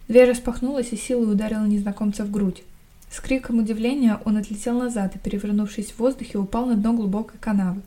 [0.07, 2.63] Дверь распахнулась и силой ударила незнакомца в грудь.
[3.09, 7.81] С криком удивления он отлетел назад и, перевернувшись в воздухе, упал на дно глубокой канавы.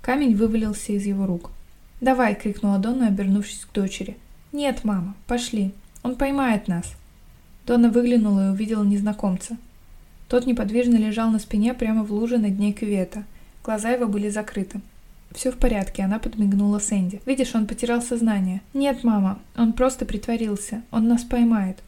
[0.00, 1.50] Камень вывалился из его рук.
[2.02, 4.16] «Давай!»— крикнула Донна, обернувшись к дочери.
[4.50, 5.72] «Нет, мама, пошли.
[6.02, 6.96] Он поймает нас!»
[7.64, 9.56] Донна выглянула и увидела незнакомца.
[10.28, 13.22] Тот неподвижно лежал на спине прямо в луже на дне кювета.
[13.62, 14.80] Глаза его были закрыты.
[15.30, 17.20] «Все в порядке»,— она подмигнула Сэнди.
[17.24, 18.62] «Видишь, он потерял сознание».
[18.74, 20.82] «Нет, мама, он просто притворился.
[20.90, 21.78] Он нас поймает».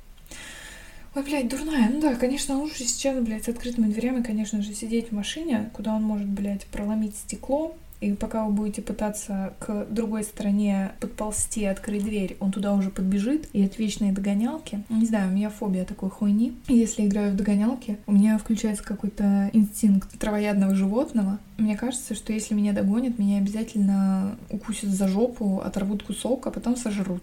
[1.16, 1.90] Ой, блядь, дурная.
[1.90, 5.94] Ну да, конечно, лучше сейчас, блядь, с открытыми дверями, конечно же, сидеть в машине, куда
[5.94, 12.04] он может, блядь, проломить стекло, и пока вы будете пытаться к другой стороне подползти, открыть
[12.04, 13.48] дверь, он туда уже подбежит.
[13.52, 14.84] И от вечной догонялки.
[14.90, 16.54] Не знаю, у меня фобия такой хуйни.
[16.68, 21.38] Если играю в догонялки, у меня включается какой-то инстинкт травоядного животного.
[21.56, 26.76] Мне кажется, что если меня догонят, меня обязательно укусят за жопу, оторвут кусок, а потом
[26.76, 27.22] сожрут.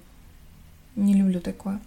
[0.95, 1.79] Не люблю такое.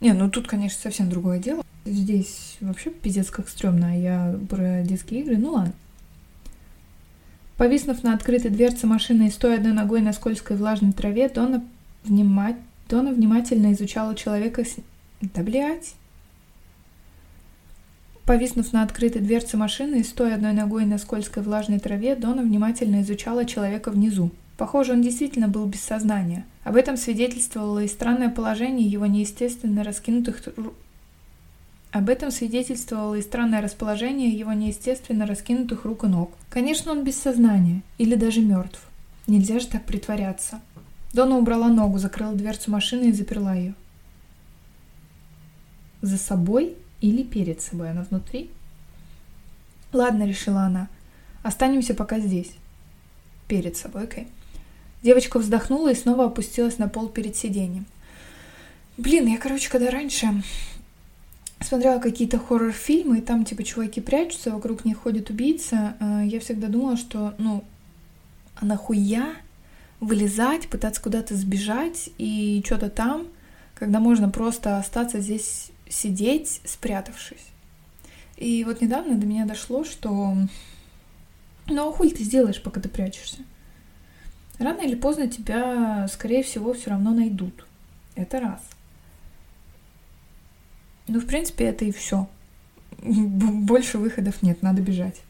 [0.00, 1.62] Не, ну тут, конечно, совсем другое дело.
[1.84, 5.74] Здесь вообще пиздец как стрёмно, а я про детские игры, ну ладно.
[7.60, 11.62] Повиснув на открытой дверце машины и стоя одной ногой на скользкой влажной траве, Дона,
[12.04, 12.56] внима...
[12.88, 14.76] Дона внимательно изучала человека с...
[15.20, 15.92] Да, блядь.
[18.24, 23.02] Повиснув на открытой дверце машины и стоя одной ногой на скользкой влажной траве, Дона внимательно
[23.02, 24.30] изучала человека внизу.
[24.56, 26.46] Похоже, он действительно был без сознания.
[26.64, 30.42] Об этом свидетельствовало и странное положение его неестественно раскинутых
[31.92, 36.32] об этом свидетельствовало и странное расположение его неестественно раскинутых рук и ног.
[36.48, 38.80] Конечно, он без сознания, или даже мертв.
[39.26, 40.60] Нельзя же так притворяться.
[41.12, 43.74] Дона убрала ногу, закрыла дверцу машины и заперла ее.
[46.00, 47.90] За собой или перед собой?
[47.90, 48.50] Она внутри?
[49.92, 50.88] Ладно, решила она.
[51.42, 52.52] Останемся пока здесь.
[53.48, 54.28] Перед собой, окей.
[55.02, 57.86] Девочка вздохнула и снова опустилась на пол перед сиденьем.
[58.96, 60.26] Блин, я, короче, когда раньше
[61.60, 66.68] смотрела какие-то хоррор-фильмы, и там, типа, чуваки прячутся, вокруг них ходит убийца, э, я всегда
[66.68, 67.64] думала, что, ну,
[68.56, 69.34] а нахуя
[70.00, 73.28] вылезать, пытаться куда-то сбежать и что-то там,
[73.74, 77.46] когда можно просто остаться здесь сидеть, спрятавшись.
[78.36, 80.34] И вот недавно до меня дошло, что
[81.66, 83.38] ну а хуй ты сделаешь, пока ты прячешься?
[84.58, 87.66] Рано или поздно тебя, скорее всего, все равно найдут.
[88.14, 88.60] Это раз.
[91.10, 92.28] Ну, в принципе, это и все.
[93.02, 95.22] Больше выходов нет, надо бежать.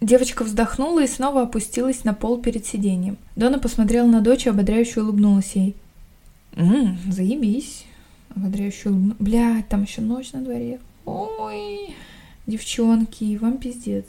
[0.00, 3.18] Девочка вздохнула и снова опустилась на пол перед сиденьем.
[3.34, 5.74] Дона посмотрела на дочь и ободряюще улыбнулась ей.
[6.54, 7.86] «Ммм, заебись!»
[8.36, 9.16] Ободряюще улыбнулась.
[9.18, 10.78] Блядь, там еще ночь на дворе.
[11.06, 11.96] Ой,
[12.46, 14.04] девчонки, вам пиздец.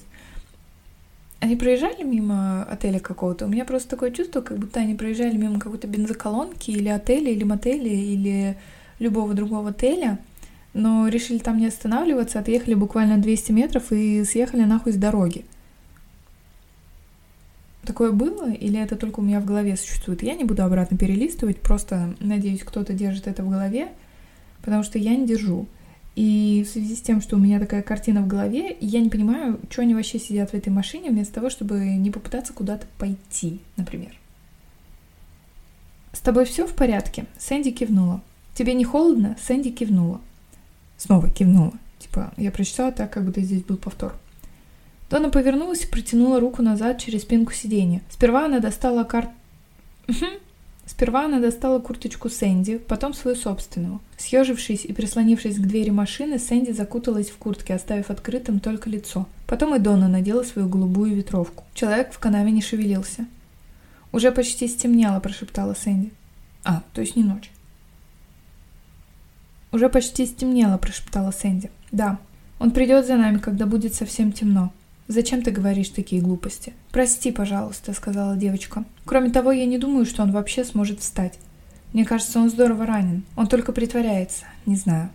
[1.39, 3.47] Они проезжали мимо отеля какого-то?
[3.47, 7.43] У меня просто такое чувство, как будто они проезжали мимо какой-то бензоколонки или отеля, или
[7.43, 8.55] мотеля, или
[8.99, 10.19] любого другого отеля,
[10.73, 15.45] но решили там не останавливаться, отъехали буквально 200 метров и съехали нахуй с дороги.
[17.83, 20.21] Такое было или это только у меня в голове существует?
[20.21, 23.89] Я не буду обратно перелистывать, просто надеюсь, кто-то держит это в голове,
[24.61, 25.67] потому что я не держу.
[26.15, 29.59] И в связи с тем, что у меня такая картина в голове, я не понимаю,
[29.69, 34.11] что они вообще сидят в этой машине, вместо того, чтобы не попытаться куда-то пойти, например.
[36.11, 38.21] «С тобой все в порядке?» Сэнди кивнула.
[38.53, 40.19] «Тебе не холодно?» Сэнди кивнула.
[40.99, 41.73] Снова кивнула.
[41.97, 44.13] Типа, я прочитала так, как будто здесь был повтор.
[45.09, 48.01] Дона повернулась и протянула руку назад через спинку сиденья.
[48.11, 49.29] Сперва она достала карт...
[50.85, 54.01] Сперва она достала курточку Сэнди, потом свою собственную.
[54.17, 59.27] Съежившись и прислонившись к двери машины, Сэнди закуталась в куртке, оставив открытым только лицо.
[59.47, 61.63] Потом и Дона надела свою голубую ветровку.
[61.75, 63.25] Человек в канаве не шевелился.
[64.11, 66.11] «Уже почти стемнело»,– прошептала Сэнди.
[66.63, 67.51] «А, то есть не ночь».
[69.71, 71.69] «Уже почти стемнело»,– прошептала Сэнди.
[71.91, 72.17] «Да,
[72.59, 74.71] он придет за нами, когда будет совсем темно».
[75.07, 78.83] «Зачем ты говоришь такие глупости?» «Прости, пожалуйста»,— сказала девочка.
[79.05, 81.39] «Кроме того, я не думаю, что он вообще сможет встать.
[81.93, 83.23] Мне кажется, он здорово ранен.
[83.35, 84.45] Он только притворяется.
[84.67, 85.09] Не знаю».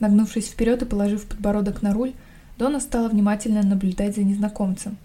[0.00, 2.12] Нагнувшись вперед и положив подбородок на руль,
[2.58, 4.96] Дона стала внимательно наблюдать за незнакомцем.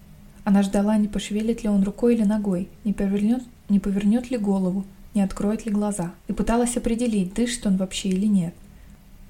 [0.43, 4.85] Она ждала, не пошевелит ли он рукой или ногой, не повернет, не повернет ли голову,
[5.13, 8.53] не откроет ли глаза, и пыталась определить, дышит он вообще или нет.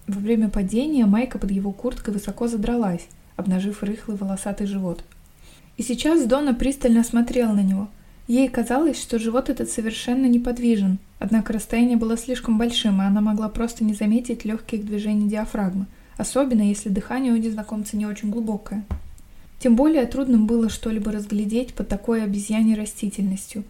[0.07, 5.03] Во время падения майка под его курткой высоко задралась, обнажив рыхлый волосатый живот.
[5.77, 7.87] И сейчас Дона пристально смотрела на него.
[8.27, 13.49] Ей казалось, что живот этот совершенно неподвижен, однако расстояние было слишком большим, и она могла
[13.49, 18.85] просто не заметить легких движений диафрагмы, особенно если дыхание у незнакомца не очень глубокое.
[19.59, 23.63] Тем более трудным было что-либо разглядеть под такой обезьяней растительностью.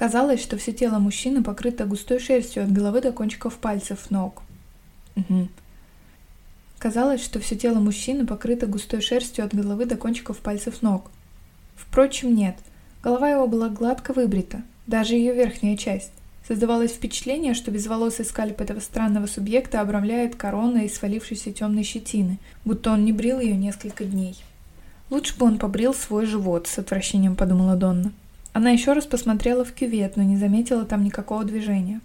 [0.00, 4.40] Казалось, что все тело мужчины покрыто густой шерстью от головы до кончиков пальцев ног.
[5.14, 5.48] Угу.
[6.78, 11.10] Казалось, что все тело мужчины покрыто густой шерстью от головы до кончиков пальцев ног.
[11.76, 12.56] Впрочем, нет.
[13.02, 16.12] Голова его была гладко выбрита, даже ее верхняя часть.
[16.48, 22.90] Создавалось впечатление, что безволосый скальп этого странного субъекта обрамляет корона из свалившейся темной щетины, будто
[22.90, 24.42] он не брил ее несколько дней.
[25.10, 28.14] Лучше бы он побрил свой живот, с отвращением подумала Донна.
[28.52, 32.00] Она еще раз посмотрела в кювет, но не заметила там никакого движения.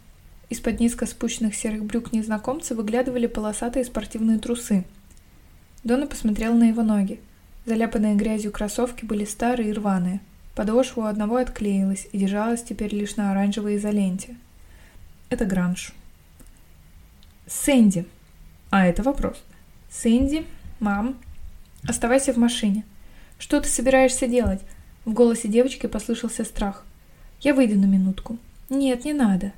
[0.50, 4.86] Из-под низко спущенных серых брюк незнакомца выглядывали полосатые спортивные трусы.
[5.84, 7.20] Дона посмотрела на его ноги.
[7.66, 10.20] Заляпанные грязью кроссовки были старые и рваные.
[10.54, 14.36] Подошва у одного отклеилась и держалась теперь лишь на оранжевой изоленте.
[15.30, 15.93] Это гранж.
[17.48, 18.06] Сэнди.
[18.70, 19.43] А, это вопрос.
[19.89, 20.46] Сэнди,
[20.80, 21.18] мам,
[21.88, 22.84] оставайся в машине.
[23.39, 24.62] Что ты собираешься делать?
[25.06, 26.84] В голосе девочки послышался страх.
[27.39, 28.38] Я выйду на минутку.
[28.70, 29.51] Нет, не надо.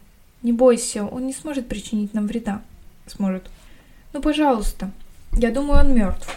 [0.43, 2.61] Не бойся, он не сможет причинить нам вреда.
[3.07, 3.49] Сможет.
[4.11, 4.91] Ну, пожалуйста.
[5.31, 6.29] Я думаю, он мертв.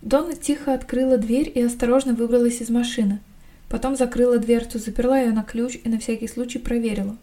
[0.00, 3.20] Донна тихо открыла дверь и осторожно выбралась из машины.
[3.68, 7.16] Потом закрыла дверцу, заперла ее на ключ и на всякий случай проверила.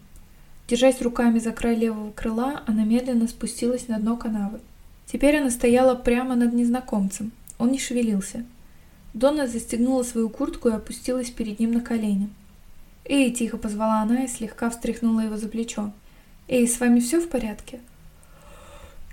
[0.68, 4.60] Держась руками за край левого крыла, она медленно спустилась на дно канавы.
[5.06, 7.32] Теперь она стояла прямо над незнакомцем.
[7.58, 8.44] Он не шевелился.
[9.14, 12.30] Донна застегнула свою куртку и опустилась перед ним на колени.
[13.04, 15.92] «Эй!»– тихо позвала она и слегка встряхнула его за плечо.
[16.48, 17.80] Эй, с вами все в порядке?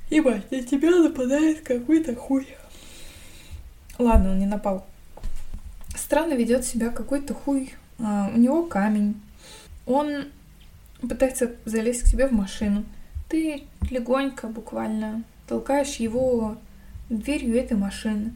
[0.10, 2.48] Ебать, на тебя нападает какой-то хуй.
[4.00, 4.86] Ладно, он не напал.
[5.96, 7.74] Странно ведет себя какой-то хуй.
[8.00, 9.22] А, у него камень.
[9.86, 10.26] Он
[11.00, 12.84] пытается залезть к тебе в машину.
[13.30, 16.58] Ты легонько, буквально, толкаешь его
[17.10, 18.34] дверью этой машины.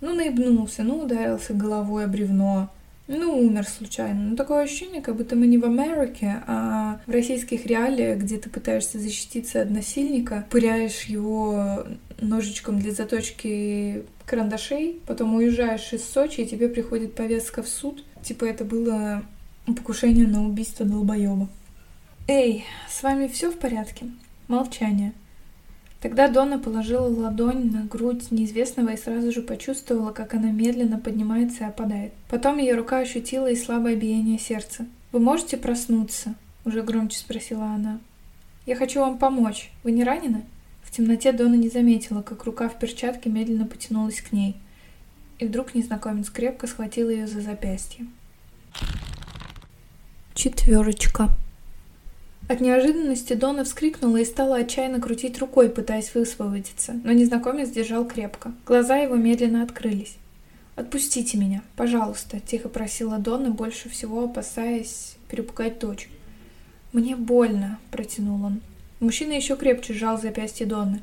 [0.00, 2.70] Ну, наебнулся, ну, ударился головой о бревно,
[3.06, 4.30] ну, умер случайно.
[4.30, 8.48] Ну, такое ощущение, как будто мы не в Америке, а в российских реалиях, где ты
[8.48, 11.84] пытаешься защититься от насильника, пыряешь его
[12.20, 18.02] ножичком для заточки карандашей, потом уезжаешь из Сочи, и тебе приходит повестка в суд.
[18.22, 19.22] Типа это было
[19.66, 21.48] покушение на убийство долбоеба.
[22.26, 24.06] Эй, с вами все в порядке?
[24.48, 25.12] Молчание.
[26.04, 31.64] Тогда Дона положила ладонь на грудь неизвестного и сразу же почувствовала, как она медленно поднимается
[31.64, 32.12] и опадает.
[32.28, 34.84] Потом ее рука ощутила и слабое биение сердца.
[35.12, 36.34] «Вы можете проснуться?»—
[36.66, 38.00] уже громче спросила она.
[38.66, 39.70] «Я хочу вам помочь.
[39.82, 40.42] Вы не ранены?»
[40.82, 44.56] В темноте Дона не заметила, как рука в перчатке медленно потянулась к ней.
[45.38, 48.04] И вдруг незнакомец крепко схватил ее за запястье.
[50.34, 51.30] Четверочка.
[52.46, 58.52] От неожиданности Дона вскрикнула и стала отчаянно крутить рукой, пытаясь высвободиться, но незнакомец держал крепко.
[58.66, 60.16] Глаза его медленно открылись.
[60.76, 66.08] «Отпустите меня, пожалуйста»,— тихо просила Дона, больше всего опасаясь перепугать дочь.
[66.92, 68.60] «Мне больно»,— протянул он.
[69.00, 71.00] Мужчина еще крепче сжал запястье Доны.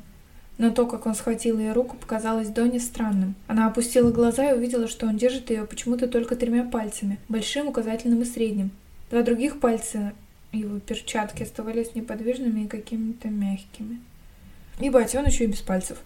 [0.58, 3.34] Но то, как он схватил ее руку, показалось Доне странным.
[3.48, 8.22] Она опустила глаза и увидела, что он держит ее почему-то только тремя пальцами, большим, указательным
[8.22, 8.70] и средним.
[9.10, 10.12] Два других пальца
[10.52, 14.00] его перчатки оставались неподвижными и какими-то мягкими.
[14.78, 15.98] Ебать, он еще и без пальцев.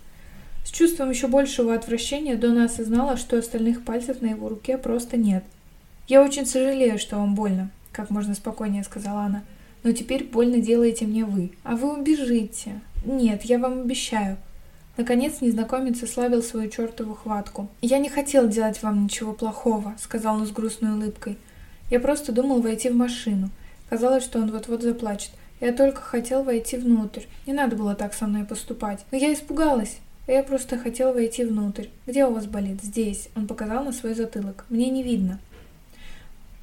[0.65, 5.45] С чувством еще большего отвращения Дона осознала, что остальных пальцев на его руке просто нет.
[6.09, 9.43] «Я очень сожалею, что вам больно»,— как можно спокойнее сказала она.
[9.83, 11.53] «Но теперь больно делаете мне вы.
[11.63, 12.81] А вы убежите.
[13.05, 14.37] Нет, я вам обещаю».
[14.97, 17.69] Наконец незнакомец ослабил свою чертову хватку.
[17.83, 21.39] «Я не хотел делать вам ничего плохого»,— сказал он с грустной улыбкой.
[21.91, 23.51] «Я просто думал войти в машину.
[23.89, 25.31] Казалось, что он вот-вот заплачет.
[25.61, 27.23] Я только хотел войти внутрь.
[27.47, 29.05] Не надо было так со мной поступать.
[29.11, 29.99] Но я испугалась.
[30.27, 31.87] Я просто хотел войти внутрь.
[32.07, 32.83] Где у вас болит?
[32.83, 33.29] Здесь.
[33.37, 34.67] Он показал на свой затылок.
[34.69, 35.39] Мне не видно.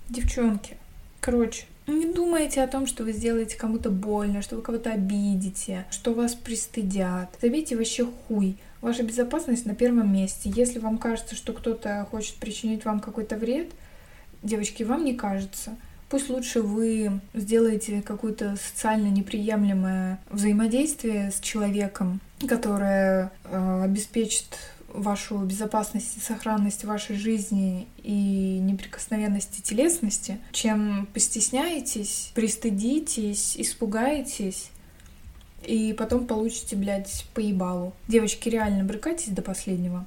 [0.10, 0.76] Девчонки.
[1.22, 6.14] Короче, не думайте о том, что вы сделаете кому-то больно, что вы кого-то обидите, что
[6.14, 7.30] вас пристыдят.
[7.42, 8.58] Забейте вообще хуй.
[8.82, 10.52] Ваша безопасность на первом месте.
[10.54, 13.72] Если вам кажется, что кто-то хочет причинить вам какой-то вред,
[14.44, 15.78] девочки, вам не кажется.
[16.14, 24.46] Пусть лучше вы сделаете какое-то социально неприемлемое взаимодействие с человеком, которое э, обеспечит
[24.90, 34.70] вашу безопасность и сохранность вашей жизни и неприкосновенности телесности, чем постесняетесь, пристыдитесь, испугаетесь
[35.66, 37.92] и потом получите, блядь, по ебалу.
[38.08, 40.06] Девочки, реально брыкайтесь до последнего.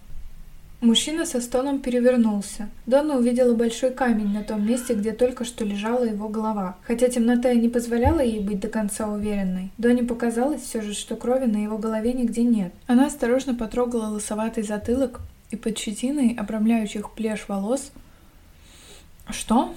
[0.86, 2.70] Мужчина со стоном перевернулся.
[2.86, 6.76] Дона увидела большой камень на том месте, где только что лежала его голова.
[6.82, 11.16] Хотя темнота и не позволяла ей быть до конца уверенной, Доне показалось все же, что
[11.16, 12.72] крови на его голове нигде нет.
[12.86, 17.90] Она осторожно потрогала лысоватый затылок и под щетиной, обрамляющих плешь волос...
[19.28, 19.74] Что?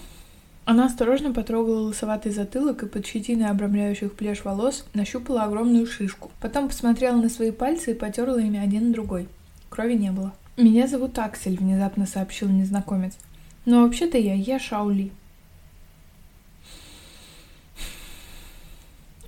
[0.66, 6.30] Она осторожно потрогала лысоватый затылок и под щетиной, обрамляющих плешь волос, нащупала огромную шишку.
[6.40, 9.28] Потом посмотрела на свои пальцы и потерла ими один на другой.
[9.72, 10.36] Крови не было.
[10.60, 13.18] «Меня зовут Аксель»,— внезапно сообщил незнакомец.
[13.64, 15.14] «Но вообще-то я Я Шаули».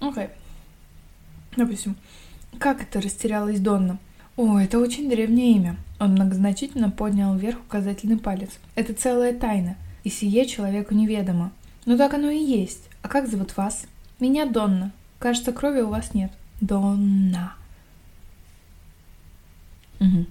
[0.02, 0.26] Окей.
[0.26, 0.30] Okay.
[1.56, 1.96] Допустим.
[2.60, 3.98] Как это растерялась Донна?
[4.36, 5.78] О, это очень древнее имя.
[6.02, 8.50] Он многозначительно поднял вверх указательный палец.
[8.76, 11.54] Это целая тайна, и сие человеку неведомо.
[11.86, 12.90] Но так оно и есть.
[13.04, 13.86] А как зовут вас?
[14.20, 14.92] Меня Донна.
[15.18, 16.34] Кажется, крови у вас нет.
[16.60, 17.54] Донна.
[20.02, 20.26] Угу.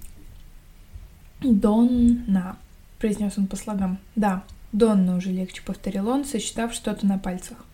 [1.41, 2.57] «Донна»,—
[2.99, 3.97] произнес он по слогам.
[4.15, 7.65] «Да, Донна уже легче»,— повторил он, сосчитав что-то на пальцах.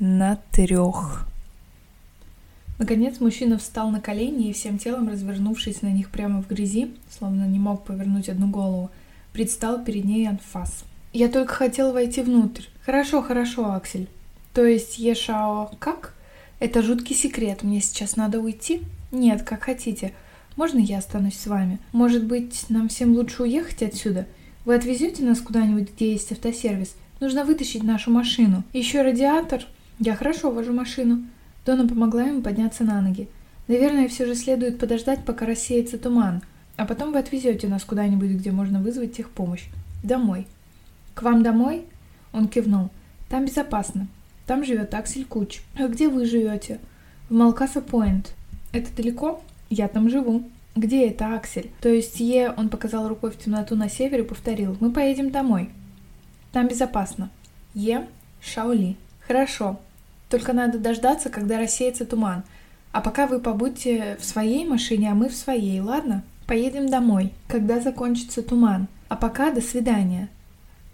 [0.00, 1.26] «На трех».
[2.78, 7.46] Наконец мужчина встал на колени и всем телом, развернувшись на них прямо в грязи, словно
[7.46, 8.90] не мог повернуть одну голову,
[9.32, 10.84] предстал перед ней анфас.
[11.12, 12.64] «Я только хотел войти внутрь».
[12.84, 14.08] «Хорошо, хорошо, Аксель.
[14.52, 16.14] То есть Ешао как?
[16.58, 17.62] Это жуткий секрет.
[17.62, 20.12] Мне сейчас надо уйти?» «Нет, как хотите.
[20.56, 21.78] Можно я останусь с вами?
[21.92, 24.26] Может быть, нам всем лучше уехать отсюда?
[24.64, 26.94] Вы отвезете нас куда-нибудь, где есть автосервис?
[27.20, 28.62] Нужно вытащить нашу машину.
[28.72, 29.64] Еще радиатор.
[29.98, 31.24] Я хорошо вожу машину.
[31.66, 33.28] Дона помогла ему подняться на ноги.
[33.66, 36.42] Наверное, все же следует подождать, пока рассеется туман.
[36.76, 39.66] А потом вы отвезете нас куда-нибудь, где можно вызвать техпомощь.
[40.02, 40.46] Домой.
[41.14, 41.84] К вам домой?
[42.32, 42.90] Он кивнул.
[43.28, 44.08] Там безопасно.
[44.46, 45.62] Там живет Аксель Куч.
[45.78, 46.78] А где вы живете?
[47.28, 48.34] В Малкаса Пойнт.
[48.72, 49.42] Это далеко?
[49.74, 50.44] Я там живу.
[50.76, 51.72] Где это Аксель?
[51.80, 54.76] То есть Е, он показал рукой в темноту на север и повторил.
[54.78, 55.68] Мы поедем домой.
[56.52, 57.28] Там безопасно.
[57.74, 58.06] Е,
[58.40, 58.96] Шаули.
[59.26, 59.80] Хорошо.
[60.30, 62.44] Только надо дождаться, когда рассеется туман.
[62.92, 66.22] А пока вы побудьте в своей машине, а мы в своей, ладно?
[66.46, 68.86] Поедем домой, когда закончится туман.
[69.08, 70.28] А пока до свидания.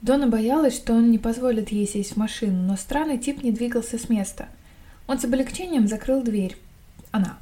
[0.01, 3.99] Дона боялась, что он не позволит ей сесть в машину, но странный тип не двигался
[3.99, 4.49] с места.
[5.07, 6.57] Он с облегчением закрыл дверь.
[7.11, 7.39] Она.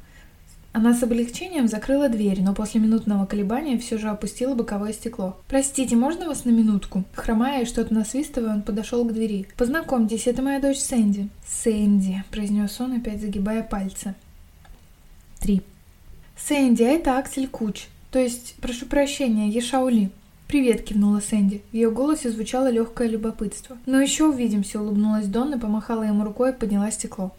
[0.71, 5.35] Она с облегчением закрыла дверь, но после минутного колебания все же опустила боковое стекло.
[5.47, 9.47] «Простите, можно вас на минутку?» Хромая и что-то насвистывая, он подошел к двери.
[9.57, 11.29] «Познакомьтесь, это моя дочь Сэнди».
[11.47, 14.13] «Сэнди»,— произнес он, опять загибая пальцы.
[15.39, 15.63] Три.
[16.37, 17.87] «Сэнди, а это Аксель Куч.
[18.11, 20.11] То есть, прошу прощения, Ешаули».
[20.47, 21.63] «Привет»,— кивнула Сэнди.
[21.71, 23.77] В ее голосе звучало легкое любопытство.
[23.87, 27.33] «Ну еще увидимся»,— улыбнулась Донна, помахала ему рукой и подняла стекло.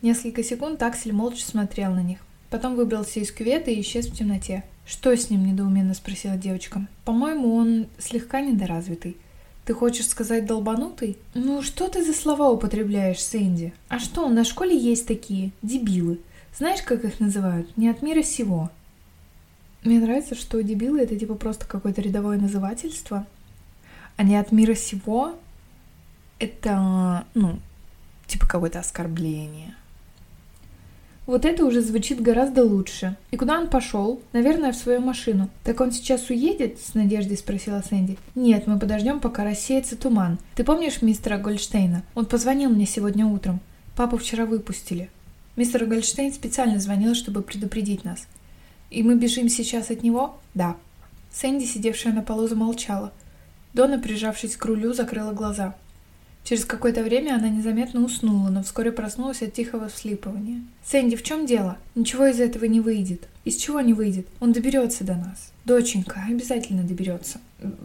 [0.00, 2.18] Несколько секунд Аксель молча смотрел на них.
[2.50, 4.64] Потом выбрался из кювета и исчез в темноте.
[4.86, 6.86] «Что с ним?»– недоуменно спросила девочка.
[7.04, 9.16] «По-моему, он слегка недоразвитый».
[9.66, 13.74] «Ты хочешь сказать долбанутый?» «Ну, что ты за слова употребляешь, Сэнди?
[13.88, 15.52] А что, на школе есть такие?
[15.60, 16.20] Дебилы.
[16.56, 17.76] Знаешь, как их называют?
[17.76, 18.70] Не от мира сего».
[19.84, 23.26] Мне нравится, что дебилы– это типа просто какое-то рядовое назывательство,
[24.16, 25.34] а не от мира сего–
[26.38, 27.58] это, ну,
[28.26, 29.74] типа какое-то оскорбление.
[31.28, 33.14] Вот это уже звучит гораздо лучше.
[33.30, 34.18] И куда он пошел?
[34.32, 35.50] Наверное, в свою машину.
[35.62, 36.80] Так он сейчас уедет?
[36.80, 38.16] С надеждой спросила Сэнди.
[38.34, 40.38] Нет, мы подождем, пока рассеется туман.
[40.54, 42.02] Ты помнишь мистера Гольдштейна?
[42.14, 43.60] Он позвонил мне сегодня утром.
[43.94, 45.10] Папу вчера выпустили.
[45.54, 48.26] Мистер Гольдштейн специально звонил, чтобы предупредить нас.
[48.88, 50.38] И мы бежим сейчас от него?
[50.54, 50.76] Да.
[51.30, 53.12] Сэнди, сидевшая на полу, замолчала.
[53.74, 55.74] Дона, прижавшись к рулю, закрыла глаза.
[56.44, 60.62] Через какое-то время она незаметно уснула, но вскоре проснулась от тихого вслипывания.
[60.84, 61.76] «Сэнди, в чем дело?
[61.94, 63.28] Ничего из этого не выйдет».
[63.44, 64.26] «Из чего не выйдет?
[64.40, 65.52] Он доберется до нас».
[65.64, 67.38] «Доченька, обязательно доберется».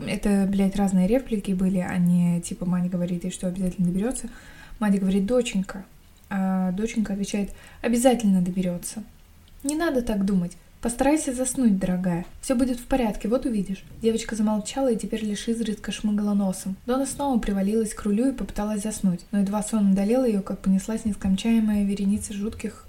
[0.08, 4.30] Это, блядь, разные реплики были, а не типа мать говорит, и что обязательно доберется.
[4.80, 5.86] Мать говорит, доченька.
[6.30, 7.52] А доченька отвечает,
[7.82, 9.04] обязательно доберется.
[9.64, 10.58] Не надо так думать.
[10.84, 12.26] Постарайся заснуть, дорогая.
[12.42, 13.86] Все будет в порядке, вот увидишь.
[14.02, 16.76] Девочка замолчала и теперь лишь изредка шмыгала носом.
[16.86, 21.06] Дона снова привалилась к рулю и попыталась заснуть, но едва сон удалил ее, как понеслась
[21.06, 22.86] нескончаемая вереница жутких...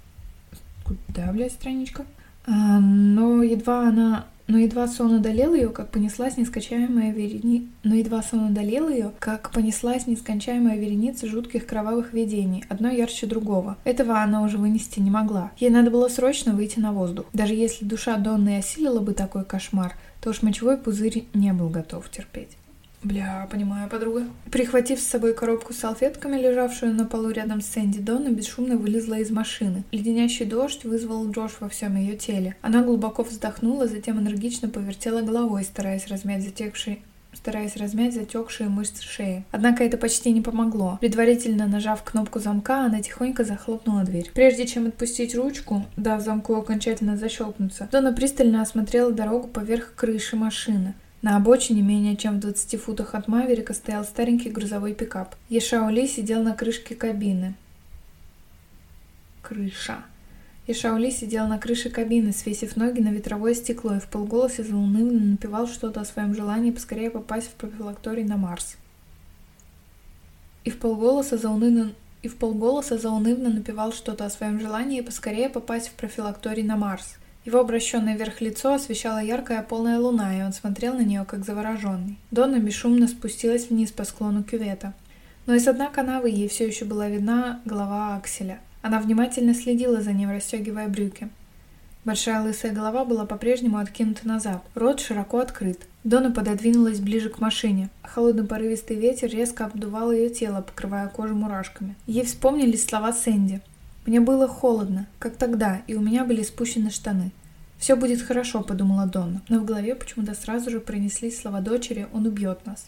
[0.83, 2.05] Куда, блядь, страничка?
[2.45, 7.67] А, но едва она но едва сон одолел ее, как понеслась нескончаемая верени...
[7.83, 13.77] Но едва сон одолел ее, как понеслась нескончаемая вереница жутких кровавых видений, одно ярче другого.
[13.83, 15.51] Этого она уже вынести не могла.
[15.57, 17.25] Ей надо было срочно выйти на воздух.
[17.33, 22.09] Даже если душа Донны осилила бы такой кошмар, то уж мочевой пузырь не был готов
[22.09, 22.57] терпеть.
[23.05, 24.23] Бля, понимаю, подруга.
[24.51, 29.19] Прихватив с собой коробку с салфетками, лежавшую на полу рядом с Сэнди, Донна бесшумно вылезла
[29.19, 29.83] из машины.
[29.91, 32.55] Леденящий дождь вызвал дрожь во всем ее теле.
[32.63, 37.03] Она глубоко вздохнула, затем энергично повертела головой, стараясь размять затекший
[37.33, 39.43] стараясь размять затекшие мышцы шеи.
[39.51, 40.97] Однако это почти не помогло.
[41.01, 44.31] Предварительно нажав кнопку замка, она тихонько захлопнула дверь.
[44.33, 50.95] Прежде чем отпустить ручку, дав замку окончательно защелкнуться, Дона пристально осмотрела дорогу поверх крыши машины.
[51.21, 55.35] На обочине, менее чем в 20 футах от Маверика, стоял старенький грузовой пикап.
[55.49, 57.55] Ешаули сидел на крышке кабины.
[59.41, 60.03] Крыша.
[60.67, 65.67] Ешаули сидел на крыше кабины, свесив ноги на ветровое стекло и в полголоса заунывно напевал
[65.67, 68.77] что-то о своем желании поскорее попасть в профилакторий на Марс.
[70.63, 71.93] И в полголоса заунывно
[72.23, 77.17] и в полголоса заунывно напевал что-то о своем желании поскорее попасть в профилакторий на Марс.
[77.45, 82.17] Его обращенное вверх лицо освещала яркая полная луна, и он смотрел на нее, как завороженный.
[82.31, 84.93] Дonna бесшумно спустилась вниз по склону кювета.
[85.45, 88.59] Но из одной канавы ей все еще была видна голова Акселя.
[88.81, 91.29] Она внимательно следила за ним, расстегивая брюки.
[92.03, 95.87] Большая лысая голова была по-прежнему откинута назад, рот широко открыт.
[96.03, 97.89] Дона пододвинулась ближе к машине.
[98.03, 101.95] Холодный порывистый ветер резко обдувал ее тело, покрывая кожу мурашками.
[102.05, 103.61] Ей вспомнились слова Сэнди.
[104.05, 107.31] Мне было холодно, как тогда, и у меня были спущены штаны.
[107.77, 112.25] «Все будет хорошо»,— подумала Донна, но в голове почему-то сразу же пронеслись слова дочери «Он
[112.25, 112.87] убьет нас».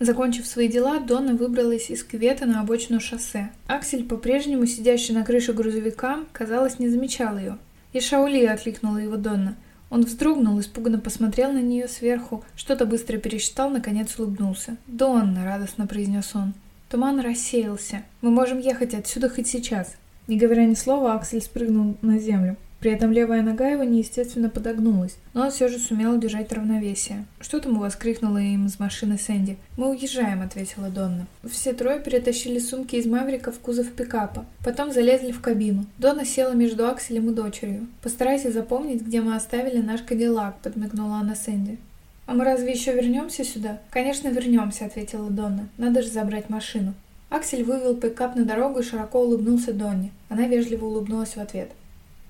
[0.00, 3.50] Закончив свои дела, Донна выбралась из кювета на обочину шоссе.
[3.68, 7.58] Аксель, по-прежнему сидящий на крыше грузовика, казалось, не замечал ее.
[7.92, 9.54] «И Шаули!»— окликнула его Донна.
[9.90, 14.76] Он вздрогнул, испуганно посмотрел на нее сверху, что-то быстро пересчитал, наконец улыбнулся.
[14.88, 16.54] «Донна!»— радостно произнес он.
[16.90, 18.02] Туман рассеялся.
[18.20, 19.94] «Мы можем ехать отсюда хоть сейчас.
[20.26, 22.56] Не говоря ни слова, Аксель спрыгнул на землю.
[22.84, 27.24] При этом левая нога его неестественно подогнулась, но он все же сумел удержать равновесие.
[27.40, 29.56] «Что там у вас?»— крикнула им из машины Сэнди.
[29.78, 31.26] «Мы уезжаем»,— ответила Донна.
[31.50, 34.44] Все трое перетащили сумки из Маврика в кузов пикапа.
[34.62, 35.86] Потом залезли в кабину.
[35.96, 37.86] Донна села между Акселем и дочерью.
[38.02, 41.78] «Постарайся запомнить, где мы оставили наш Кадиллак»,— подмигнула она Сэнди.
[42.26, 45.70] «А мы разве еще вернемся сюда?» «Конечно, вернемся»,— ответила Донна.
[45.78, 46.92] «Надо же забрать машину».
[47.34, 50.12] Аксель вывел пикап на дорогу и широко улыбнулся Донне.
[50.28, 51.72] Она вежливо улыбнулась в ответ.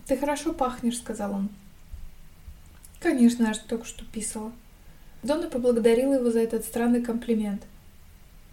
[0.06, 1.50] «Ты хорошо пахнешь»,— сказал он.
[3.00, 4.50] «Конечно, я же только что писала».
[5.22, 7.64] Донна поблагодарила его за этот странный комплимент.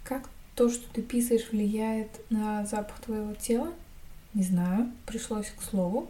[0.03, 3.71] «Как то, что ты писаешь, влияет на запах твоего тела?»
[4.33, 4.91] «Не знаю.
[5.05, 6.09] Пришлось к слову».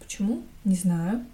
[0.00, 1.24] «Почему?» «Не знаю».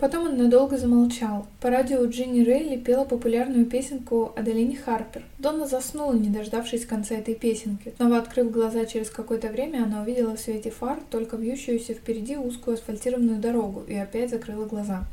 [0.00, 1.46] Потом он надолго замолчал.
[1.60, 5.22] По радио Джинни Рейли пела популярную песенку Аделине Харпер.
[5.38, 7.92] Донна заснула, не дождавшись конца этой песенки.
[7.96, 12.76] Снова открыв глаза через какое-то время, она увидела в свете фар только вьющуюся впереди узкую
[12.76, 15.04] асфальтированную дорогу и опять закрыла глаза.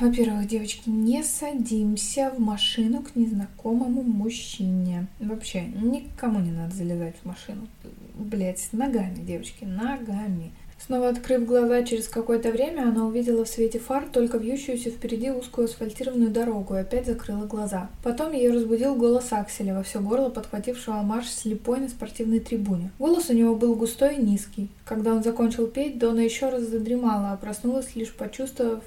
[0.00, 5.06] Во-первых, девочки, не садимся в машину к незнакомому мужчине.
[5.20, 7.68] Вообще, никому не надо залезать в машину.
[8.14, 10.50] Блять, ногами, девочки, ногами.
[10.86, 15.66] Снова открыв глаза через какое-то время, она увидела в свете фар только вьющуюся впереди узкую
[15.66, 17.90] асфальтированную дорогу и опять закрыла глаза.
[18.02, 22.92] Потом ее разбудил голос Акселя во все горло, подхватившего марш слепой на спортивной трибуне.
[22.98, 24.70] Голос у него был густой и низкий.
[24.86, 28.82] Когда он закончил петь, Дона еще раз задремала, а проснулась лишь почувствовав,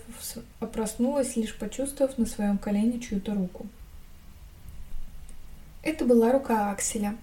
[0.59, 3.67] а проснулась лишь почувствовав на своем колене чью-то руку.
[5.83, 7.15] Это была рука Акселя.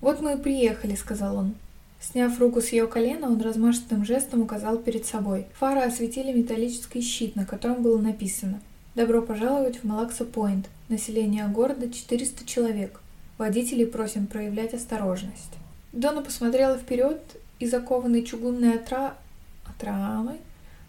[0.00, 1.54] «Вот мы и приехали»,— сказал он.
[2.00, 5.46] Сняв руку с ее колена, он размашистым жестом указал перед собой.
[5.58, 8.60] Фары осветили металлический щит, на котором было написано
[8.94, 10.64] «Добро пожаловать в Малакса-Пойнт.
[10.88, 13.00] Население города 400 человек.
[13.36, 15.52] Водителей просим проявлять осторожность».
[15.92, 17.20] Дона посмотрела вперед
[17.58, 19.14] и закованный чугунной отра...
[19.66, 20.38] отрамой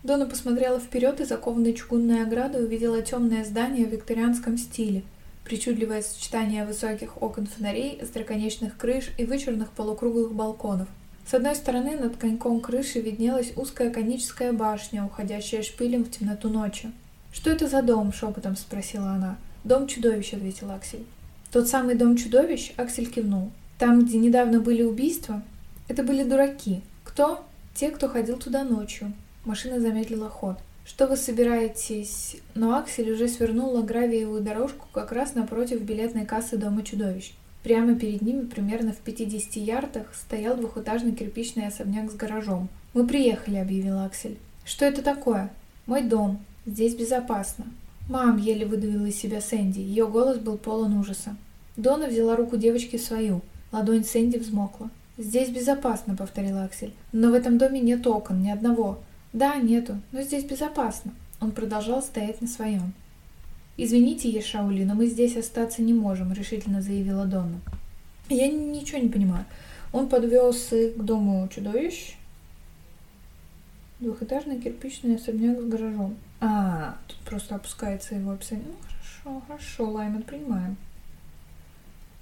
[0.04, 5.04] Дона посмотрела вперед и закованной чугунной оградой увидела темное здание в викторианском стиле.
[5.44, 10.88] Причудливое сочетание высоких окон фонарей, остроконечных крыш и вычурных полукруглых балконов–
[11.28, 16.92] с одной стороны над коньком крыши виднелась узкая коническая башня, уходящая шпилем в темноту ночи.
[17.32, 19.38] «Что это за дом?»– шепотом спросила она.
[19.64, 21.06] «Дом чудовищ»,– ответил Аксель.
[21.52, 23.52] «Тот самый дом чудовищ?»– Аксель кивнул.
[23.78, 25.42] «Там, где недавно были убийства?»
[25.88, 26.82] «Это были дураки.
[27.04, 29.14] Кто?» «Те, кто ходил туда ночью».
[29.46, 30.58] Машина замедлила ход.
[30.86, 36.58] «Что вы собираетесь?» Но Аксель уже свернул на гравиевую дорожку как раз напротив билетной кассы
[36.58, 37.34] Дома чудовищ.
[37.64, 42.70] Прямо перед ними, примерно в 50 ярдах, стоял двухэтажный кирпичный особняк с гаражом.
[42.94, 44.38] «Мы приехали»,— объявил Аксель.
[44.66, 45.52] «Что это такое?»
[45.86, 46.40] «Мой дом.
[46.66, 47.66] Здесь безопасно».
[48.10, 49.80] «Мам»,— еле выдавила из себя Сэнди.
[49.80, 51.36] Ее голос был полон ужаса.
[51.78, 53.42] Дона взяла руку девочки свою.
[53.72, 54.90] Ладонь Сэнди взмокла.
[55.18, 56.94] «Здесь безопасно»,— повторил Аксель.
[57.12, 59.00] «Но в этом доме нет окон, ни одного».
[59.34, 61.14] «Да, нету, но здесь безопасно».
[61.40, 62.94] Он продолжал стоять на своем.
[63.84, 67.60] «Извините, Ешаули, но мы здесь остаться не можем»,— решительно заявила Донна.
[68.30, 69.46] «Я ничего не понимаю.
[69.92, 72.16] Он подвез их к дому чудовищ.
[74.00, 76.16] Двухэтажный кирпичный особняк с гаражом.
[76.40, 78.68] А, тут просто опускается его описание.
[78.68, 80.78] Ну, хорошо, хорошо, Лайман, принимаем.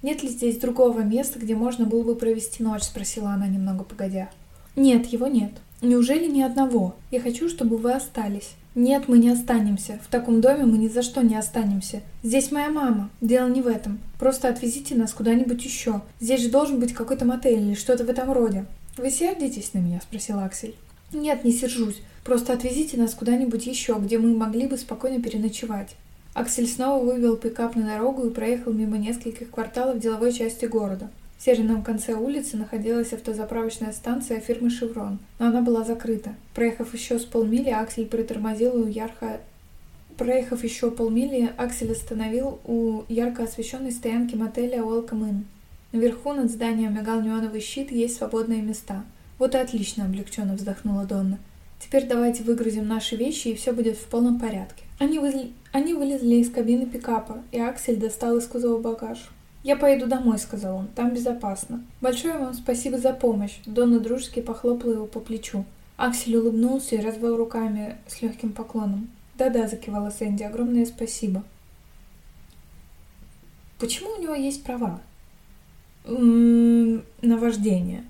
[0.00, 4.30] «Нет ли здесь другого места, где можно было бы провести ночь?»— спросила она немного погодя.
[4.76, 5.52] «Нет, его нет.
[5.82, 6.96] Неужели ни одного?
[7.10, 8.54] Я хочу, чтобы вы остались.
[8.76, 9.98] Нет, мы не останемся.
[10.04, 12.02] В таком доме мы ни за что не останемся.
[12.22, 13.10] Здесь моя мама.
[13.20, 13.98] Дело не в этом.
[14.18, 16.02] Просто отвезите нас куда-нибудь еще.
[16.20, 18.66] Здесь же должен быть какой-то мотель или что-то в этом роде.
[18.96, 20.00] Вы сердитесь на меня?
[20.00, 20.76] Спросил Аксель.
[21.12, 22.00] Нет, не сержусь.
[22.24, 25.96] Просто отвезите нас куда-нибудь еще, где мы могли бы спокойно переночевать.
[26.32, 31.10] Аксель снова вывел пикап на дорогу и проехал мимо нескольких кварталов деловой части города.
[31.40, 36.34] В северном конце улицы находилась автозаправочная станция фирмы «Шеврон», но она была закрыта.
[36.54, 39.40] Проехав еще с полмили, Аксель притормозил у ярко...
[40.18, 45.44] Проехав еще полмили, Аксель остановил у ярко освещенной стоянки мотеля Welcome Inn.
[45.92, 49.02] Наверху над зданием мигал неоновый щит, есть свободные места.
[49.38, 51.38] Вот и отлично, облегченно вздохнула Донна.
[51.82, 54.84] Теперь давайте выгрузим наши вещи, и все будет в полном порядке.
[54.98, 59.30] Они, вылезли, Они вылезли из кабины пикапа, и Аксель достал из кузова багаж.
[59.62, 61.84] «Я поеду домой»,— сказал он,— «там безопасно».
[62.00, 65.64] «Большое вам спасибо за помощь»,— Донна дружески похлопала его по плечу.
[65.96, 69.10] Аксель улыбнулся и развел руками с легким поклоном.
[69.36, 71.42] «Да-да»,— закивала Сэнди,— «огромное спасибо».
[73.78, 75.00] «Почему у него есть права?»
[76.06, 78.04] «М-м, «На вождение».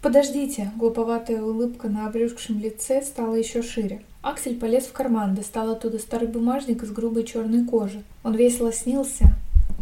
[0.00, 4.02] «Подождите!»— глуповатая улыбка на обрюзгшем лице стала еще шире.
[4.22, 8.02] Аксель полез в карман, достал оттуда старый бумажник из грубой черной кожи.
[8.22, 9.34] Он весело снился,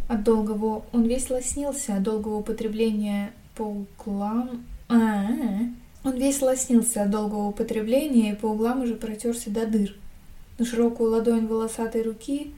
[0.08, 0.84] от долгого...
[0.92, 4.64] Он весело снился от долгого употребления по углам...
[4.88, 5.74] А, -а, -а.
[6.04, 9.96] Он весело снился от долгого употребления и по углам уже протерся до дыр.
[10.58, 12.52] На широкую ладонь волосатой руки...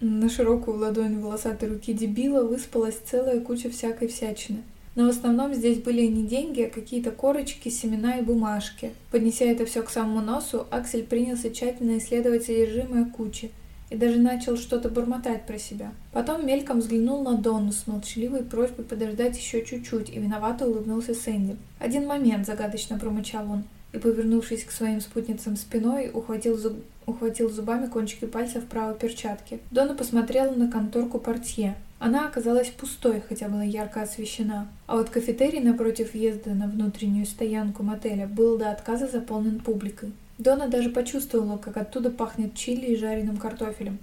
[0.00, 4.62] На широкую ладонь волосатой руки дебила выспалась целая куча всякой всячины.
[4.94, 8.92] Но в основном здесь были не деньги, а какие-то корочки, семена и бумажки.
[9.10, 13.50] Поднеся это все к самому носу, Аксель принялся тщательно исследовать содержимое кучи–
[13.90, 15.92] и даже начал что-то бормотать про себя.
[16.12, 21.56] Потом мельком взглянул на Донну с молчаливой просьбой подождать еще чуть-чуть и виновато улыбнулся Сэнди.
[21.78, 26.74] «Один момент»,— загадочно промычал он, и, повернувшись к своим спутницам спиной, ухватил, зуб...
[27.06, 29.60] ухватил зубами кончики пальцев правой перчатки.
[29.70, 31.76] Дона посмотрела на конторку портье.
[31.98, 34.68] Она оказалась пустой, хотя была ярко освещена.
[34.86, 40.12] А вот кафетерий напротив въезда на внутреннюю стоянку мотеля был до отказа заполнен публикой.
[40.38, 43.98] Дона даже почувствовала, как оттуда пахнет чили и жареным картофелем.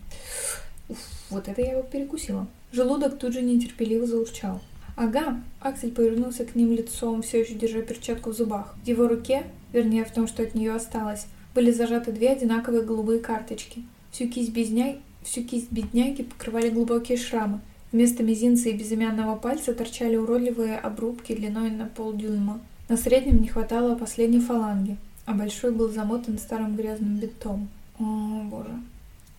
[0.90, 0.98] Уф,
[1.30, 2.48] вот это я его перекусила.
[2.72, 4.60] Желудок тут же нетерпеливо заурчал.
[4.96, 8.76] «Ага», Аксель повернулся к ним лицом, все еще держа перчатку в зубах.
[8.84, 13.20] В его руке, вернее в том, что от нее осталось, были зажаты две одинаковые голубые
[13.20, 13.84] карточки.
[14.12, 15.00] Всю кисть, безняй...
[15.24, 17.62] Всю кисть бедняги покрывали глубокие шрамы.
[17.94, 22.60] Вместо мизинца и безымянного пальца торчали уродливые обрубки длиной на полдюйма.
[22.90, 27.70] На среднем не хватало последней фаланги а большой был замотан старым грязным бинтом.
[28.00, 28.80] О, боже.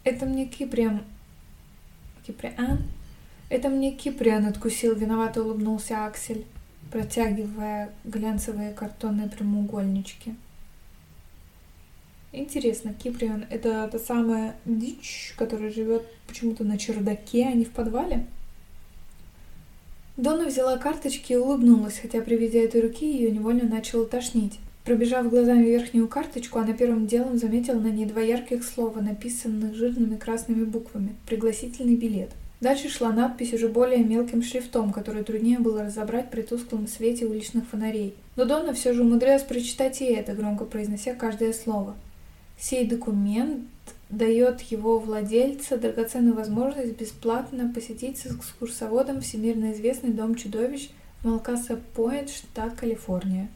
[0.05, 1.03] Это мне Киприан...
[2.27, 2.83] Киприан?
[3.51, 6.45] Это мне Киприан откусил, виновато улыбнулся Аксель,
[6.91, 10.35] протягивая глянцевые картонные прямоугольнички.
[12.33, 18.27] Интересно, Киприан— это та самая дичь, которая живет почему-то на чердаке, а не в подвале?
[20.17, 24.59] Дона взяла карточки и улыбнулась, хотя при виде этой руки ее невольно начало тошнить.
[24.85, 30.17] Пробежав глазами верхнюю карточку, она первым делом заметила на ней два ярких слова, написанных жирными
[30.17, 32.29] красными буквами «Пригласительный билет».
[32.61, 37.67] Дальше шла надпись уже более мелким шрифтом, который труднее было разобрать при тусклом свете уличных
[37.67, 38.15] фонарей.
[38.37, 41.95] Но Дона все же умудрялась прочитать и это, громко произнося каждое слово.
[42.59, 43.67] Сей документ
[44.11, 50.91] дает его владельца драгоценную возможность бесплатно посетить с экскурсоводом всемирно известный дом чудовищ
[51.23, 53.49] в Малкаса-Пойнт, штат Калифорния.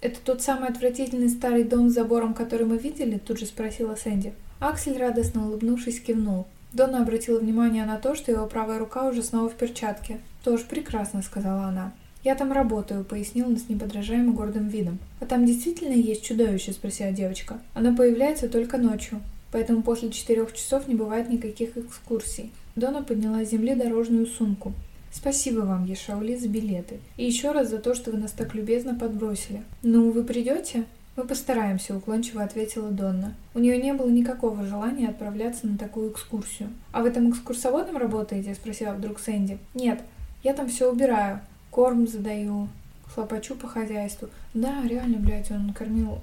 [0.00, 4.32] «Это тот самый отвратительный старый дом с забором, который мы видели?»– тут же спросила Сэнди.
[4.58, 6.46] Аксель, радостно улыбнувшись, кивнул.
[6.72, 10.20] Дона обратила внимание на то, что его правая рука уже снова в перчатке.
[10.44, 11.92] «Тоже прекрасно»,— сказала она.
[12.22, 14.98] «Я там работаю»,— пояснил он с неподражаемо гордым видом.
[15.20, 17.58] «А там действительно есть чудовище?»— спросила девочка.
[17.74, 19.20] «Оно появляется только ночью,
[19.50, 22.52] поэтому после четырех часов не бывает никаких экскурсий».
[22.76, 24.72] Дона подняла с земли дорожную сумку.
[25.12, 27.00] Спасибо вам, Ешаули, за билеты.
[27.16, 29.62] И еще раз за то, что вы нас так любезно подбросили.
[29.82, 30.84] Ну, вы придете?
[31.16, 33.34] Мы постараемся, уклончиво ответила Донна.
[33.52, 36.70] У нее не было никакого желания отправляться на такую экскурсию.
[36.92, 38.54] А в этом экскурсоводом работаете?
[38.54, 39.58] спросила вдруг Сэнди.
[39.74, 40.00] Нет,
[40.44, 41.40] я там все убираю.
[41.70, 42.68] Корм задаю,
[43.12, 44.28] хлопочу по хозяйству.
[44.54, 46.20] Да, реально, блядь, он кормил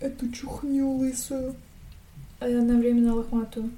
[0.00, 1.54] эту чухню лысую.
[2.40, 3.70] Одновременно лохматую.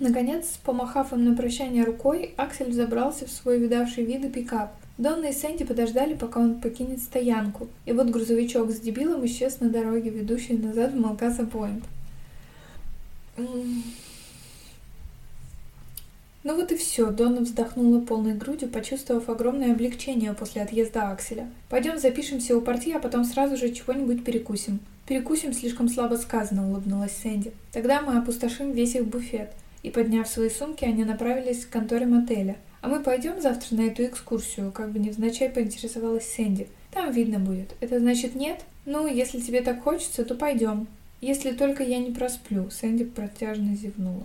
[0.00, 4.72] Наконец, помахав им на прощание рукой, Аксель забрался в свой видавший виды пикап.
[4.96, 9.68] Донна и Сэнди подождали, пока он покинет стоянку, и вот грузовичок с дебилом исчез на
[9.68, 11.84] дороге, ведущей назад в Малкаса-Пойнт.
[16.42, 21.46] Ну вот и все, Донна вздохнула полной грудью, почувствовав огромное облегчение после отъезда Акселя.
[21.68, 24.80] Пойдем запишемся у партии, а потом сразу же чего-нибудь перекусим.
[25.06, 27.52] Перекусим слишком слабо сказано, улыбнулась Сэнди.
[27.72, 29.50] Тогда мы опустошим весь их буфет
[29.82, 32.56] и, подняв свои сумки, они направились к конторе мотеля.
[32.82, 36.68] «А мы пойдем завтра на эту экскурсию?» Как бы невзначай поинтересовалась Сэнди.
[36.90, 37.74] «Там видно будет.
[37.80, 38.64] Это значит нет?
[38.86, 40.88] Ну, если тебе так хочется, то пойдем.
[41.20, 44.24] Если только я не просплю», Сэнди протяжно зевнула.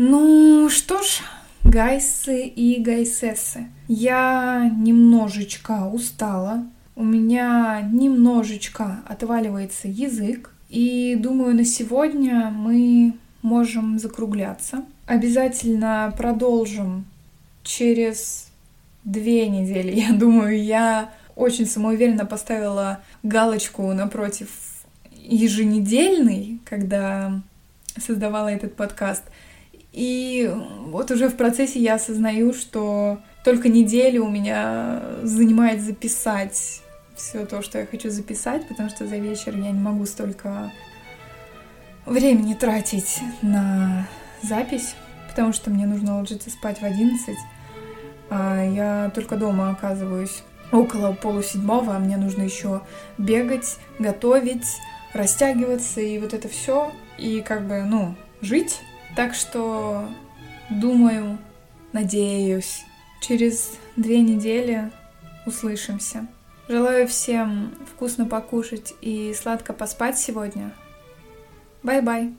[0.00, 1.22] Ну что ж,
[1.64, 12.50] гайсы и гайсессы, я немножечко устала, у меня немножечко отваливается язык, и думаю, на сегодня
[12.50, 14.84] мы можем закругляться.
[15.06, 17.06] Обязательно продолжим
[17.62, 18.48] через
[19.04, 19.98] две недели.
[20.00, 24.48] Я думаю, я очень самоуверенно поставила галочку напротив
[25.12, 27.40] еженедельный, когда
[27.96, 29.22] создавала этот подкаст.
[29.92, 30.50] И
[30.86, 36.82] вот уже в процессе я осознаю, что только неделю у меня занимает записать
[37.18, 40.72] все то, что я хочу записать, потому что за вечер я не могу столько
[42.06, 44.08] времени тратить на
[44.42, 44.94] запись,
[45.28, 47.36] потому что мне нужно ложиться спать в 11,
[48.30, 50.42] а я только дома оказываюсь
[50.72, 52.82] около полуседьмого, а мне нужно еще
[53.18, 54.78] бегать, готовить,
[55.12, 58.80] растягиваться и вот это все, и как бы, ну, жить.
[59.16, 60.08] Так что
[60.70, 61.38] думаю,
[61.92, 62.84] надеюсь,
[63.20, 64.90] через две недели
[65.46, 66.26] услышимся.
[66.68, 70.74] Желаю всем вкусно покушать и сладко поспать сегодня.
[71.82, 72.34] Bye-bye!